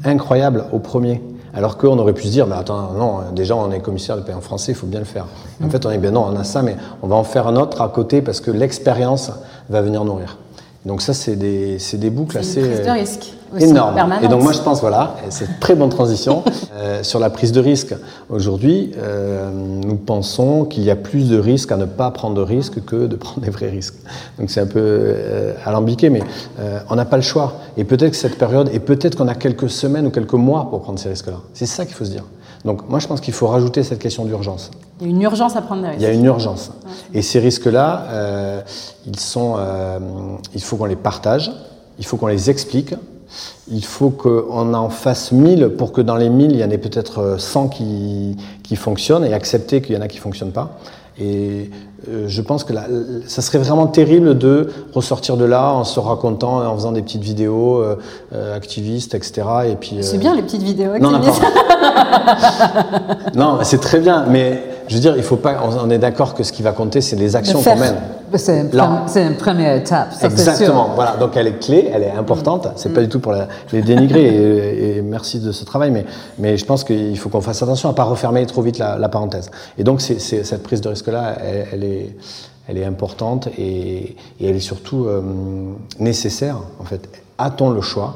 [0.04, 1.22] incroyable au premier.
[1.54, 4.34] Alors qu'on aurait pu se dire, mais attends, non, déjà on est commissaire de paix
[4.34, 5.28] en français, il faut bien le faire.
[5.64, 7.56] En fait, on est bien non, on a ça, mais on va en faire un
[7.58, 9.32] autre à côté parce que l'expérience
[9.70, 10.38] va venir nourrir.
[10.86, 13.96] Donc ça, c'est des, des, boucles assez une prise de risque énormes.
[14.22, 16.44] Et donc moi, je pense, voilà, c'est une très bonne transition
[16.76, 17.96] euh, sur la prise de risque.
[18.30, 22.42] Aujourd'hui, euh, nous pensons qu'il y a plus de risques à ne pas prendre de
[22.42, 23.96] risques que de prendre des vrais risques.
[24.38, 26.22] Donc c'est un peu euh, alambiqué, mais
[26.60, 27.54] euh, on n'a pas le choix.
[27.78, 30.82] Et peut-être que cette période, et peut-être qu'on a quelques semaines ou quelques mois pour
[30.82, 31.40] prendre ces risques-là.
[31.54, 32.26] C'est ça qu'il faut se dire.
[32.66, 34.72] Donc moi, je pense qu'il faut rajouter cette question d'urgence.
[35.00, 36.02] Il y a une urgence à prendre des risques.
[36.02, 36.72] Il y a une urgence.
[37.14, 38.62] Et ces risques-là, euh,
[39.06, 40.00] ils sont, euh,
[40.54, 41.52] il faut qu'on les partage,
[42.00, 42.96] il faut qu'on les explique,
[43.72, 46.78] il faut qu'on en fasse 1000 pour que dans les 1000, il y en ait
[46.78, 50.78] peut-être 100 qui, qui fonctionnent et accepter qu'il y en a qui ne fonctionnent pas.
[51.20, 51.70] Et
[52.10, 52.86] euh, je pense que là,
[53.28, 57.22] ça serait vraiment terrible de ressortir de là en se racontant, en faisant des petites
[57.22, 57.98] vidéos euh,
[58.34, 59.44] euh activistes, etc.
[59.70, 59.98] Et puis.
[60.02, 61.42] C'est bien les petites vidéos activistes.
[63.36, 65.58] Non, non c'est très bien, mais je veux dire, il faut pas.
[65.64, 67.96] On est d'accord que ce qui va compter, c'est les actions qu'on mène.
[68.36, 70.14] C'est une, première étape.
[70.14, 70.90] Ça Exactement.
[70.96, 71.18] Voilà.
[71.18, 72.68] Donc elle est clé, elle est importante.
[72.76, 72.94] C'est mm.
[72.94, 73.36] pas du tout pour
[73.72, 76.06] les dénigrer et, et, merci de ce travail, mais
[76.40, 79.10] mais je pense qu'il faut qu'on fasse attention à pas refermer trop vite la, la
[79.10, 79.52] parenthèse.
[79.78, 82.16] Et donc cette prise de risque là, elle, elle est
[82.68, 85.22] elle est importante et, et elle est surtout euh,
[86.00, 86.58] nécessaire.
[86.80, 88.16] En fait, a-t-on le choix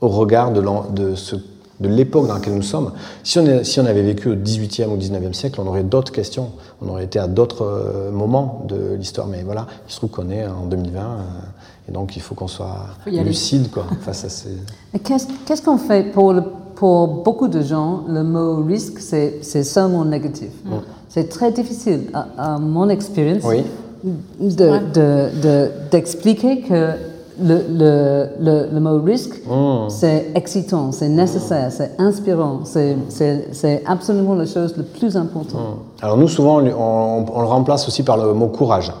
[0.00, 1.36] au regard de, de ce
[1.80, 2.92] de l'époque dans laquelle nous sommes.
[3.22, 6.52] Si on, si on avait vécu au XVIIIe ou XIXe siècle, on aurait d'autres questions,
[6.80, 9.26] on aurait été à d'autres euh, moments de l'histoire.
[9.26, 11.22] Mais voilà, il se trouve qu'on est en 2020, euh,
[11.88, 14.50] et donc il faut qu'on soit lucide quoi, face à ces...
[15.04, 16.34] Qu'est-ce qu'on fait pour,
[16.74, 20.50] pour beaucoup de gens, le mot risque, c'est seulement négatif.
[20.64, 20.76] Mm.
[21.08, 23.62] C'est très difficile, à, mon expérience, oui.
[25.90, 29.88] d'expliquer de, de, que le, le, le, mot risque, hmm.
[29.88, 35.60] c'est excitant, c'est nécessaire, c'est inspirant, c'est absolument la chose la plus importante.
[35.60, 36.04] Hmm.
[36.04, 38.92] Alors nous, souvent, on, on, le remplace aussi par le mot courage.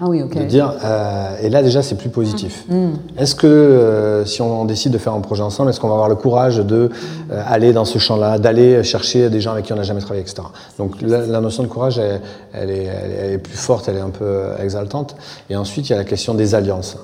[0.00, 0.38] Ah oui, ok.
[0.38, 2.66] De dire, euh, et là déjà c'est plus positif.
[2.68, 2.90] Hmm.
[3.16, 6.08] Est-ce que euh, si on, décide de faire un projet ensemble, est-ce qu'on va avoir
[6.08, 6.88] le courage de
[7.32, 10.22] euh, aller dans ce champ-là, d'aller chercher des gens avec qui on n'a jamais travaillé,
[10.22, 10.42] etc.
[10.78, 12.20] Donc la, la notion de courage, elle,
[12.52, 15.16] elle, est, elle, est, plus forte, elle est un peu exaltante.
[15.50, 16.96] Et ensuite il y a la question des alliances.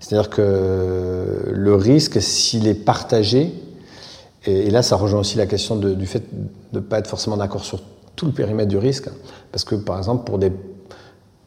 [0.00, 3.52] C'est-à-dire que le risque, s'il est partagé,
[4.44, 6.22] et, là ça rejoint aussi la question du fait
[6.72, 7.80] de ne pas être forcément d'accord sur
[8.14, 9.08] tout le périmètre du risque,
[9.52, 10.52] parce que par exemple pour des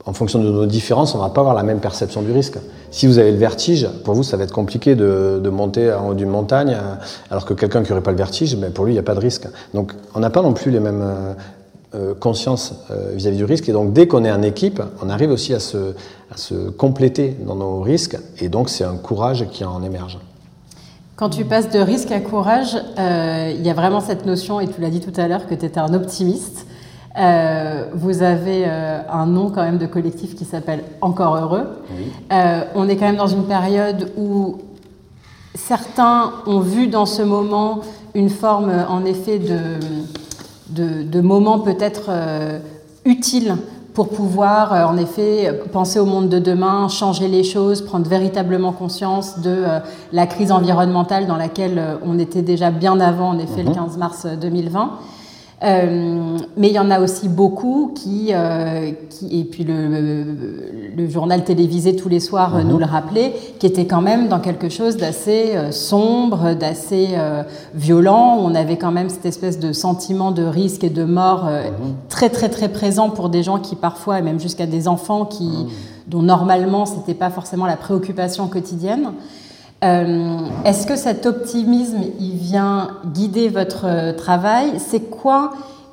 [0.05, 2.57] en fonction de nos différences, on ne va pas avoir la même perception du risque.
[2.89, 6.13] Si vous avez le vertige, pour vous, ça va être compliqué de, monter en haut
[6.13, 6.95] d'une montagne, euh,
[7.29, 9.13] alors que quelqu'un qui n'aurait pas le vertige, ben, pour lui, il n'y a pas
[9.13, 9.47] de risque.
[9.73, 11.03] Donc, on n'a pas non plus les mêmes
[11.93, 12.75] euh, euh, consciences
[13.13, 13.67] vis-à-vis du risque.
[13.69, 15.95] Et donc, dès qu'on est en équipe, on arrive aussi à se,
[16.31, 18.17] à se compléter dans nos risques.
[18.39, 20.19] Et donc, c'est un courage qui en émerge.
[21.15, 24.79] Quand tu passes de risque à courage, il y a vraiment cette notion, et tu
[24.79, 26.65] l'as dit tout à l'heure, que tu étais un optimiste.
[27.17, 31.67] Euh, vous avez euh, un nom quand même de collectif qui s'appelle Encore Heureux.
[32.31, 34.59] Euh, on est quand même dans une période où
[35.55, 37.81] certains ont vu dans ce moment
[38.13, 39.79] une forme en effet de,
[40.69, 42.09] de, moment peut-être
[43.05, 43.55] utile
[43.93, 49.39] pour pouvoir en effet penser au monde de demain, changer les choses, prendre véritablement conscience
[49.39, 49.63] de
[50.13, 53.99] la crise environnementale dans laquelle on était déjà bien avant en effet le 15 mhm.
[53.99, 54.91] mars 2020.
[55.61, 60.23] Euh, mais il y en a aussi beaucoup qui, euh, qui et puis le,
[60.95, 62.67] le, journal télévisé tous les soirs mhm.
[62.69, 67.09] nous le rappelait, qui était quand même dans quelque chose d'assez euh, sombre, d'assez
[67.75, 68.37] violent.
[68.39, 71.95] On avait quand même cette espèce de sentiment de risque et de mort mhm.
[72.07, 75.43] très très très présent pour des gens qui parfois, et même jusqu'à des enfants qui,
[75.43, 75.67] mhm.
[76.07, 79.11] dont normalement c'était pas forcément la préoccupation quotidienne.
[79.83, 84.73] Euh, est-ce que cet optimisme, il vient guider votre euh, travail?
[84.77, 85.51] C'est quoi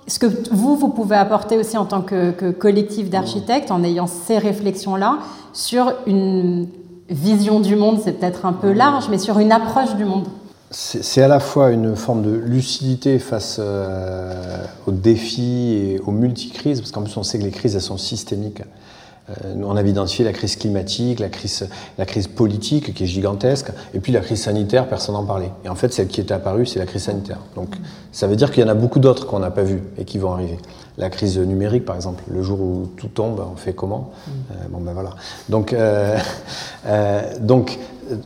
[0.09, 4.39] ce que vous, vous pouvez apporter aussi en tant que, collectif d'architectes en ayant ces
[4.39, 5.19] réflexions-là
[5.53, 6.69] sur une
[7.09, 10.27] vision du monde, c'est peut-être un peu large, mais sur une approche du monde?
[10.71, 14.35] C'est à la fois une forme de lucidité face euh,
[14.87, 17.99] aux défis et aux multicrises, parce qu'en plus on sait que les crises elles sont
[17.99, 18.63] systémiques.
[19.29, 23.73] Euh, on avait identifié la crise climatique, la crise, la crise politique qui est gigantesque,
[23.93, 25.51] et puis la crise sanitaire, personne n'en parlait.
[25.65, 27.39] Et en fait, celle qui est apparue, c'est la crise sanitaire.
[27.57, 27.75] Donc
[28.13, 30.19] ça veut dire qu'il y en a beaucoup d'autres qu'on n'a pas vues et qui
[30.19, 30.59] vont arriver.
[30.97, 34.13] La crise numérique, par exemple, le jour où tout tombe, on fait comment?
[34.29, 35.11] Euh, Bon ben voilà.
[35.49, 35.73] Donc,
[36.87, 37.79] euh, donc,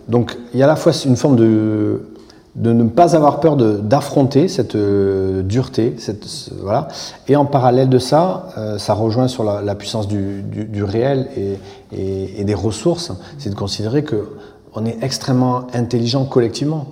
[0.08, 2.09] donc il y a à la fois une forme de
[2.56, 6.26] de ne pas avoir peur d'affronter cette euh, dureté, cette,
[6.60, 6.88] voilà.
[7.28, 12.40] Et en parallèle de ça, euh, ça rejoint sur la, puissance du, du, réel et,
[12.40, 14.28] et, des ressources, c'est de considérer que
[14.74, 16.86] on est extrêmement intelligent collectivement.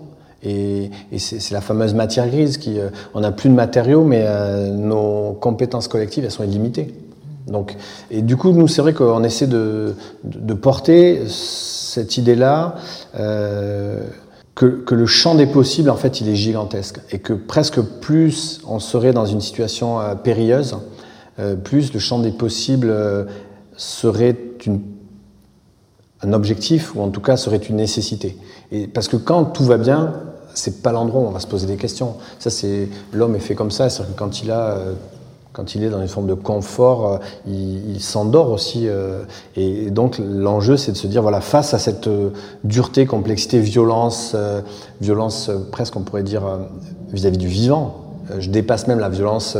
[0.44, 4.24] Et, c'est la fameuse matière grise qui, euh, on n'a plus de matériaux, mais
[4.70, 6.94] nos compétences collectives, elles sont illimitées.
[7.48, 7.74] Donc,
[8.10, 12.74] et du coup, nous, c'est vrai qu'on essaie de, de, porter cette idée-là
[14.58, 16.98] que, le champ des possibles, en fait, il est gigantesque.
[17.12, 20.76] Et que presque plus on serait dans une situation euh, périlleuse,
[21.38, 23.24] euh, plus le champ des possibles euh,
[23.76, 24.36] serait
[26.22, 28.36] un objectif, ou en tout cas serait une nécessité.
[28.92, 30.14] Parce que quand tout va bien,
[30.54, 32.16] c'est pas l'endroit où on va se poser des questions.
[32.40, 33.88] Ça, c'est l'homme est fait comme ça.
[33.88, 34.78] C'est-à-dire que quand il a
[35.58, 37.18] quand il est dans une forme de confort, euh,
[37.48, 38.86] il, s'endort aussi.
[38.86, 39.24] Euh,
[39.56, 42.30] et, donc l'enjeu, c'est de se dire, voilà, face à cette euh,
[42.62, 44.36] dureté, complexité, violence,
[45.00, 46.42] violence presque on pourrait dire
[47.12, 48.04] vis-à-vis du vivant,
[48.38, 49.56] je dépasse même la violence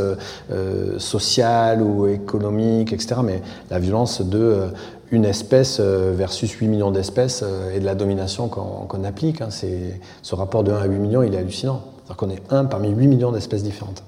[0.99, 4.67] sociale ou économique, etc., mais la violence de
[5.11, 9.41] une espèce versus 8 millions d'espèces et de la domination qu'on applique.
[9.41, 9.49] Hein.
[9.49, 11.81] ce rapport de 1 à 8 millions, il est hallucinant.
[12.17, 14.03] C'est-à-dire est un parmi 8 millions d'espèces différentes.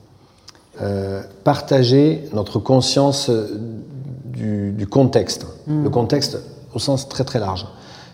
[0.81, 3.29] Euh, partager notre conscience
[4.25, 5.45] du, contexte.
[5.67, 5.83] Hmm.
[5.83, 6.39] Le contexte
[6.73, 7.67] au sens très très large.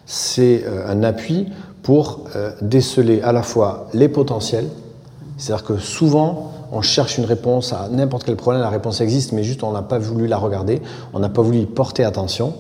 [0.06, 1.48] C'est euh, un appui
[1.82, 4.68] pour euh, déceler à la fois les potentiels,
[5.38, 9.44] c'est-à-dire que souvent on cherche une réponse à n'importe quel problème, la réponse existe, mais
[9.44, 10.82] juste on n'a pas voulu la regarder,
[11.14, 12.54] on n'a pas voulu y porter attention,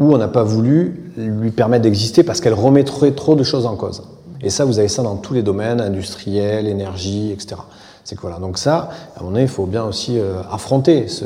[0.00, 3.76] ou on n'a pas voulu lui permettre d'exister parce qu'elle remettrait trop de choses en
[3.76, 4.02] cause.
[4.40, 7.56] Et ça, vous avez ça dans tous les domaines, industriels, énergie, etc.
[8.04, 8.38] C'est voilà.
[8.38, 11.24] Donc ça, à un moment donné, il faut bien aussi euh, affronter ce,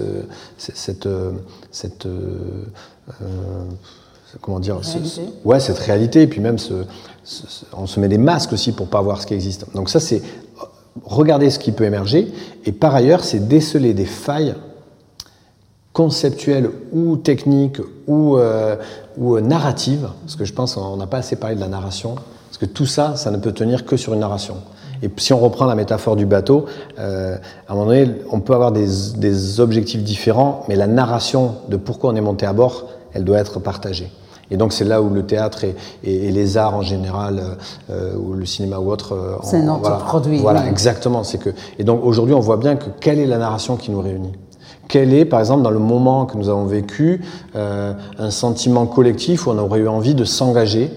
[0.56, 1.32] cette, euh,
[1.72, 2.64] cette euh,
[4.40, 4.80] comment dire,
[5.44, 6.22] ouais, cette réalité.
[6.22, 6.84] Et puis même, ce,
[7.76, 9.66] on se met des masques aussi pour pas voir ce qui existe.
[9.74, 10.22] Donc ça, c'est
[11.04, 12.32] regarder ce qui peut émerger.
[12.64, 14.54] Et par ailleurs, c'est déceler des failles
[15.92, 18.38] conceptuelles ou techniques ou,
[19.16, 22.58] ou narratives, parce que je pense qu'on n'a pas assez parlé de la narration, parce
[22.58, 24.58] que tout ça, ça ne peut tenir que sur une narration.
[25.02, 26.66] Et si on reprend la métaphore du bateau,
[26.98, 27.36] euh,
[27.68, 32.10] à un moment donné, on peut avoir des, objectifs différents, mais la narration de pourquoi
[32.10, 34.10] on est monté à bord, elle doit être partagée.
[34.50, 35.74] Et donc c'est là où le théâtre et,
[36.30, 37.42] les arts en général,
[37.90, 40.38] euh, ou le cinéma ou autre, euh, c'est notre voilà, produit.
[40.38, 41.22] Voilà, exactement.
[41.22, 44.00] C'est que et donc aujourd'hui on voit bien que quelle est la narration qui nous
[44.00, 44.32] réunit?
[44.88, 47.20] Quel est, par exemple, dans le moment que nous avons vécu,
[47.54, 50.90] un sentiment collectif où on aurait eu envie de s'engager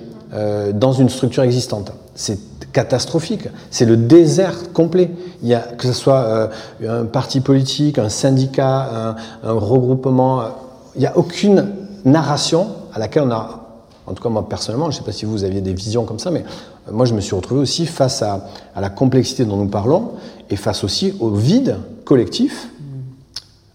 [0.74, 1.92] dans une structure existante?
[2.16, 2.40] C'est
[2.72, 3.48] catastrophique.
[3.70, 5.12] C'est le désert complet.
[5.42, 10.44] Il y a, que ce soit euh, un parti politique, un syndicat, un, regroupement,
[10.96, 11.68] il n'y a aucune
[12.06, 15.26] narration à laquelle on a, en tout cas moi personnellement, je ne sais pas si
[15.26, 16.44] vous aviez des visions comme ça, mais
[16.92, 20.12] moi je me suis retrouvé aussi face à, à la complexité dont nous parlons
[20.50, 22.70] et face aussi au vide collectif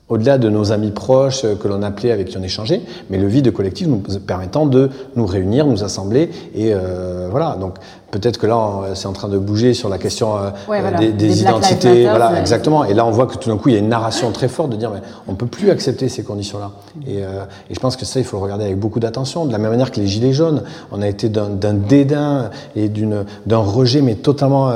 [0.09, 3.27] au-delà de nos amis proches euh, que l'on appelait, avec qui on échangeait, mais le
[3.27, 7.57] vide collectif nous permettant de nous réunir, nous assembler, et euh, voilà.
[7.61, 7.75] Donc
[8.11, 12.39] peut-être que là, c'est en train de bouger sur la question euh, des, identités, voilà,
[12.41, 12.85] exactement.
[12.85, 14.71] Et là, on voit que tout d'un coup, il y a une narration très forte
[14.71, 16.73] de dire, mais on peut plus accepter ces conditions-là.
[17.07, 19.45] Et, et, je pense que ça, il faut le regarder avec beaucoup d'attention.
[19.45, 23.59] De la même manière que les gilets jaunes, on a été d'un dédain et d'un
[23.59, 24.73] rejet, mais totalement.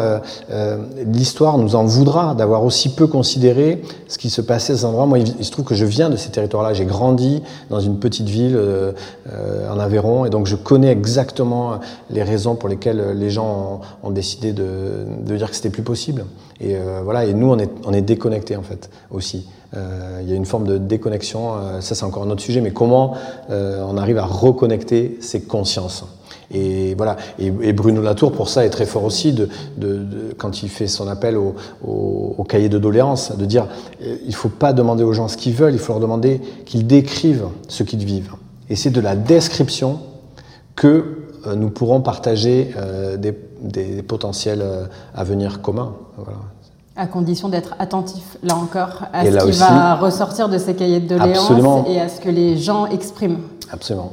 [1.07, 5.07] L'histoire nous en voudra d'avoir aussi peu considéré ce qui se passait à cet endroit.
[5.07, 6.74] Moi, il se trouve que je viens de ces territoires-là.
[6.74, 8.93] J'ai grandi dans une petite ville euh,
[9.33, 14.11] euh, en Aveyron et donc je connais exactement les raisons pour lesquelles les gens ont,
[14.11, 16.25] décidé de, dire que c'était plus possible.
[16.61, 17.25] Et euh, voilà.
[17.25, 19.49] Et nous, on est, on est déconnectés en fait aussi.
[19.75, 21.81] il y a une forme de déconnexion.
[21.81, 22.61] ça, c'est encore un autre sujet.
[22.61, 23.14] Mais comment
[23.49, 26.05] on arrive à reconnecter ces consciences?
[26.53, 27.16] Et voilà.
[27.39, 29.49] Et, Bruno Latour, pour ça, est très fort aussi, de,
[30.37, 33.68] quand il fait son appel au, cahier de doléances, de dire
[34.03, 36.41] euh, il ne faut pas demander aux gens ce qu'ils veulent, il faut leur demander
[36.64, 38.33] qu'ils décrivent ce qu'ils vivent.
[38.68, 40.01] Et c'est de la description
[40.75, 41.20] que euh,
[41.57, 44.64] nous pourrons partager euh, des, potentiels
[45.14, 45.95] avenirs communs.
[46.97, 51.16] À condition d'être attentif, là encore, à ce qui va ressortir de ces cahiers de
[51.16, 53.41] doléances et à ce que les gens expriment.
[53.70, 54.12] Absolument.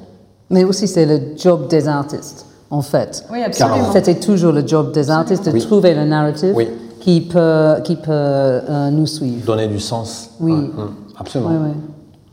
[0.50, 3.26] Mais aussi, c'est le job des artistes, en fait.
[3.32, 3.92] Oui, absolument.
[3.92, 6.56] C'était toujours le job des artistes de trouver le narrative
[7.02, 9.46] qui peut, qui peut euh, nous suivre.
[9.46, 10.32] Donner du sens.
[10.40, 10.52] Oui.
[10.52, 11.52] Hum, absolument.
[11.52, 11.72] Oui,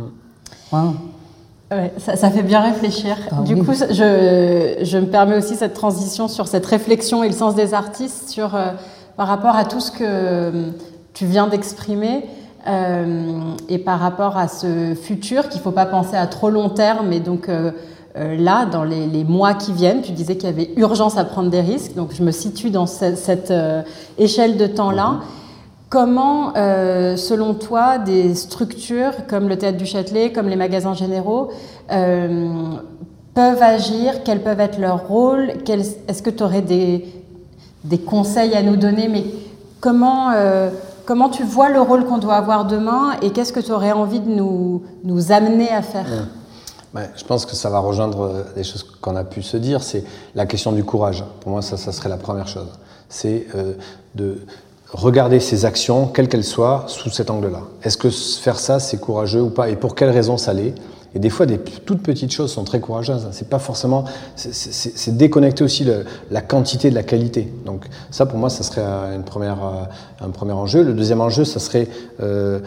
[0.00, 0.04] oui.
[0.72, 0.94] Wow.
[1.74, 3.16] Ouais, ça, ça, fait bien réfléchir.
[3.30, 7.34] Ah du coup, je, je, me permets aussi cette transition sur cette réflexion et le
[7.34, 8.72] sens des artistes sur, euh,
[9.16, 10.72] par rapport à tout ce que hum,
[11.12, 12.24] tu viens d'exprimer.
[12.66, 16.70] Euh, et par rapport à ce futur, qu'il ne faut pas penser à trop long
[16.70, 17.72] terme, et donc euh,
[18.16, 21.50] euh, là, dans les, mois qui viennent, tu disais qu'il y avait urgence à prendre
[21.50, 23.82] des risques, donc je me situe dans cette, euh,
[24.18, 25.08] échelle de temps-là.
[25.08, 25.20] Mhm.
[25.94, 31.52] Comment, euh, selon toi, des structures comme le Théâtre du Châtelet, comme les magasins généraux,
[31.88, 34.24] peuvent agir?
[34.24, 37.04] Quels peuvent être leurs rôles Est-ce que tu aurais des,
[37.84, 39.06] des, conseils à nous donner?
[39.06, 39.24] Mais
[39.78, 40.32] comment,
[41.04, 44.18] comment tu vois le rôle qu'on doit avoir demain et qu'est-ce que tu aurais envie
[44.18, 46.06] de nous, nous amener à faire?
[47.14, 49.84] Je pense que ça va rejoindre des choses qu'on a pu se dire.
[49.84, 50.02] C'est
[50.34, 51.22] la question du courage.
[51.38, 52.66] Pour moi, ça, ça serait la première chose.
[53.08, 53.74] C'est euh,
[54.16, 54.40] de
[54.92, 57.62] regarder ses actions, quelles qu'elles soient, sous cet angle-là.
[57.82, 60.74] Est-ce que faire ça, c'est courageux ou pas Et pour quelles raisons ça l'est?
[61.16, 63.28] Et des fois, des toutes petites choses sont très courageuses.
[63.30, 64.04] C'est pas forcément,
[64.34, 65.86] c'est déconnecter aussi
[66.30, 67.52] la quantité de la qualité.
[67.64, 70.82] Donc ça, pour moi, ça serait un premier enjeu.
[70.82, 71.88] Le deuxième enjeu, ça serait
[72.20, 72.58] euh,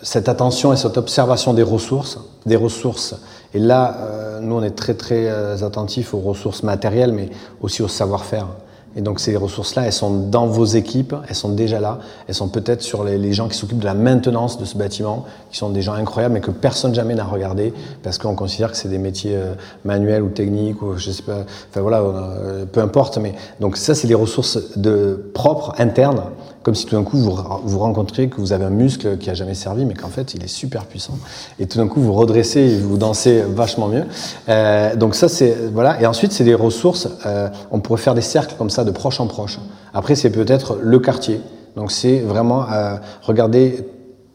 [0.00, 3.14] cette attention et cette observation des ressources, des ressources.
[3.54, 7.28] Et là, euh, nous, on est très très euh, attentifs aux ressources matérielles, mais
[7.60, 8.48] aussi au savoir-faire.
[8.96, 12.48] Et donc ces ressources-là, elles sont dans vos équipes, elles sont déjà là, elles sont
[12.48, 15.82] peut-être sur les, gens qui s'occupent de la maintenance de ce bâtiment, qui sont des
[15.82, 17.72] gens incroyables, mais que personne jamais n'a regardé,
[18.02, 21.44] parce qu'on considère que c'est des métiers euh, manuels ou techniques, ou je sais pas,
[21.70, 22.02] enfin voilà,
[22.72, 23.18] peu importe.
[23.18, 24.58] Mais donc ça, c'est les ressources
[25.32, 26.22] propres, internes,
[26.62, 29.34] comme si tout d'un coup vous, vous rencontrez que vous avez un muscle qui a
[29.34, 31.18] jamais servi, mais qu'en fait il est super puissant.
[31.58, 34.04] Et tout d'un coup vous redressez et vous dansez vachement mieux.
[34.48, 36.00] Euh, donc ça c'est voilà.
[36.00, 37.08] Et ensuite c'est des ressources.
[37.26, 39.58] Euh, on pourrait faire des cercles comme ça de proche en proche.
[39.94, 41.40] Après c'est peut-être le quartier.
[41.76, 43.86] Donc c'est vraiment euh, regarder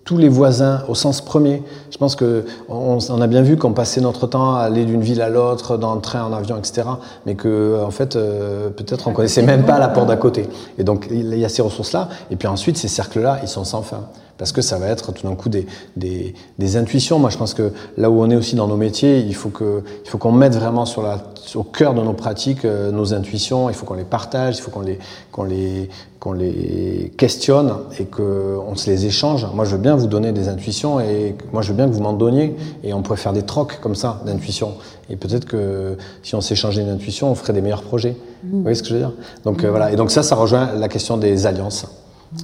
[0.07, 1.61] tous les voisins au sens premier.
[1.91, 5.21] Je pense que on, a bien vu qu'on passait notre temps à aller d'une ville
[5.21, 6.87] à l'autre, dans le train, en avion, etc.
[7.25, 10.47] Mais que en fait, euh, peut-être on connaissait même pas la porte d'à côté.
[10.77, 12.07] Et donc il y a ces ressources-là.
[12.31, 14.05] Et puis ensuite, ces cercles-là, ils sont sans fin
[14.37, 15.65] parce que ça va être tout d'un coup des,
[15.95, 17.19] des, des, intuitions.
[17.19, 19.83] Moi, je pense que là où on est aussi dans nos métiers, il faut que
[20.05, 21.23] il faut qu'on mette vraiment sur la,
[21.55, 23.69] au cœur de nos pratiques euh, nos intuitions.
[23.69, 24.99] Il faut qu'on les partage, il faut qu'on les
[25.31, 29.47] qu'on les qu'on les questionne et qu'on se les échange.
[29.53, 32.01] Moi, je veux bien vous donner des intuitions et moi, je veux bien que vous
[32.01, 34.73] m'en donniez et on pourrait faire des trocs comme ça d'intuitions.
[35.09, 38.15] Et peut-être que si on s'échangeait une intuition, on ferait des meilleurs projets.
[38.43, 39.13] Vous voyez ce que je veux dire?
[39.45, 39.91] Donc euh, voilà.
[39.91, 41.87] Et donc ça, ça rejoint la question des alliances.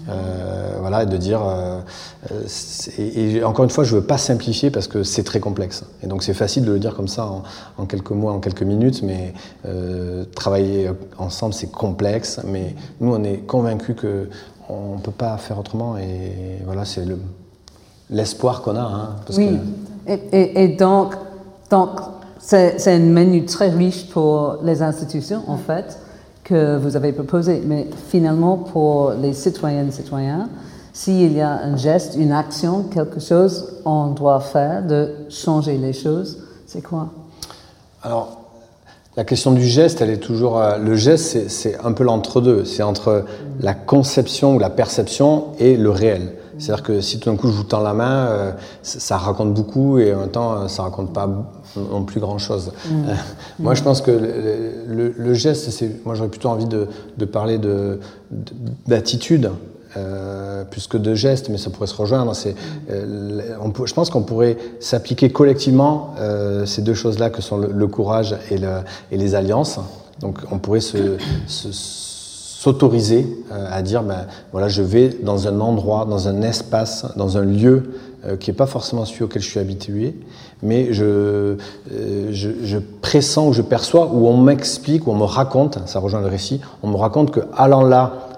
[0.10, 1.42] Euh, voilà, et de dire.
[1.46, 1.80] Euh,
[2.98, 5.84] et, encore une fois, je ne veux pas simplifier parce que c'est très complexe.
[6.02, 7.30] Et donc c'est facile de le dire comme ça
[7.78, 9.34] en, quelques mois, en quelques minutes, mais
[9.66, 12.40] euh, travailler ensemble, c'est complexe.
[12.46, 15.98] Mais nous, on est convaincus qu'on ne peut pas faire autrement.
[15.98, 17.04] Et voilà, c'est
[18.10, 18.82] l'espoir qu'on a.
[18.82, 19.58] Hein, oui,
[20.08, 21.16] et, donc,
[21.70, 21.90] donc
[22.40, 25.98] c'est un menu très riche pour les institutions, en fait
[26.44, 27.62] que vous avez proposé.
[27.66, 30.50] Mais finalement, pour les citoyennes et citoyens,
[30.96, 35.92] S'il y a un geste, une action, quelque chose on doit faire de changer les
[35.92, 36.38] choses,
[36.68, 37.10] c'est quoi?
[38.04, 38.38] Alors,
[39.18, 40.60] la question du geste, elle est toujours.
[40.60, 42.64] Euh, le geste, c'est un peu l'entre-deux.
[42.66, 43.26] C'est entre
[43.60, 46.34] la conception ou la perception et le réel.
[46.58, 48.52] C'est-à-dire que si tout d'un coup je vous tends la main, euh,
[48.84, 51.28] ça raconte beaucoup et en même temps ça raconte pas
[51.76, 52.72] non plus grand-chose.
[52.86, 52.92] Mm.
[52.92, 53.14] Euh,
[53.60, 58.00] moi je pense que le, geste, c'est, moi j'aurais plutôt envie de, parler de,
[58.88, 59.52] d'attitude.
[59.96, 62.36] Euh, plus que de geste, mais ça pourrait se rejoindre.
[62.36, 62.56] C'est,
[62.90, 66.16] je pense qu'on pourrait s'appliquer collectivement
[66.66, 68.58] ces deux choses-là que sont le, courage et,
[69.12, 69.80] et, les alliances.
[70.20, 72.13] Donc on pourrait se, se
[72.64, 77.38] s'autoriser euh, à dire, ben, voilà, je vais dans un endroit, dans un espace, dans
[77.38, 77.92] un lieu
[78.26, 80.16] euh, qui n'est pas forcément celui auquel je suis habitué,
[80.62, 81.58] mais euh,
[82.32, 86.22] je, je, pressens ou je perçois, ou on m'explique, ou on me raconte, ça rejoint
[86.22, 88.30] le récit, on me raconte que allant là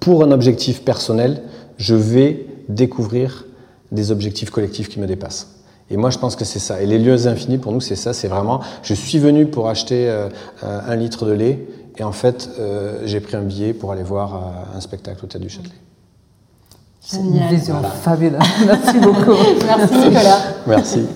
[0.00, 1.42] pour un objectif personnel,
[1.76, 3.44] je vais découvrir
[3.92, 5.48] des objectifs collectifs qui me dépassent.
[5.90, 6.80] Et moi, je pense que c'est ça.
[6.80, 8.12] Et les lieux infinis, pour nous, c'est ça.
[8.12, 10.12] C'est vraiment, je suis venu pour acheter
[10.62, 11.60] un litre de lait
[11.98, 15.28] et en fait, euh, j'ai pris un billet pour aller voir euh, un spectacle au
[15.28, 15.72] Théâtre du Châtelet.
[17.00, 18.40] C'est une vision fabuleuse.
[18.66, 19.36] Merci beaucoup.
[19.64, 20.40] Merci Nicolas.
[20.66, 21.06] Merci.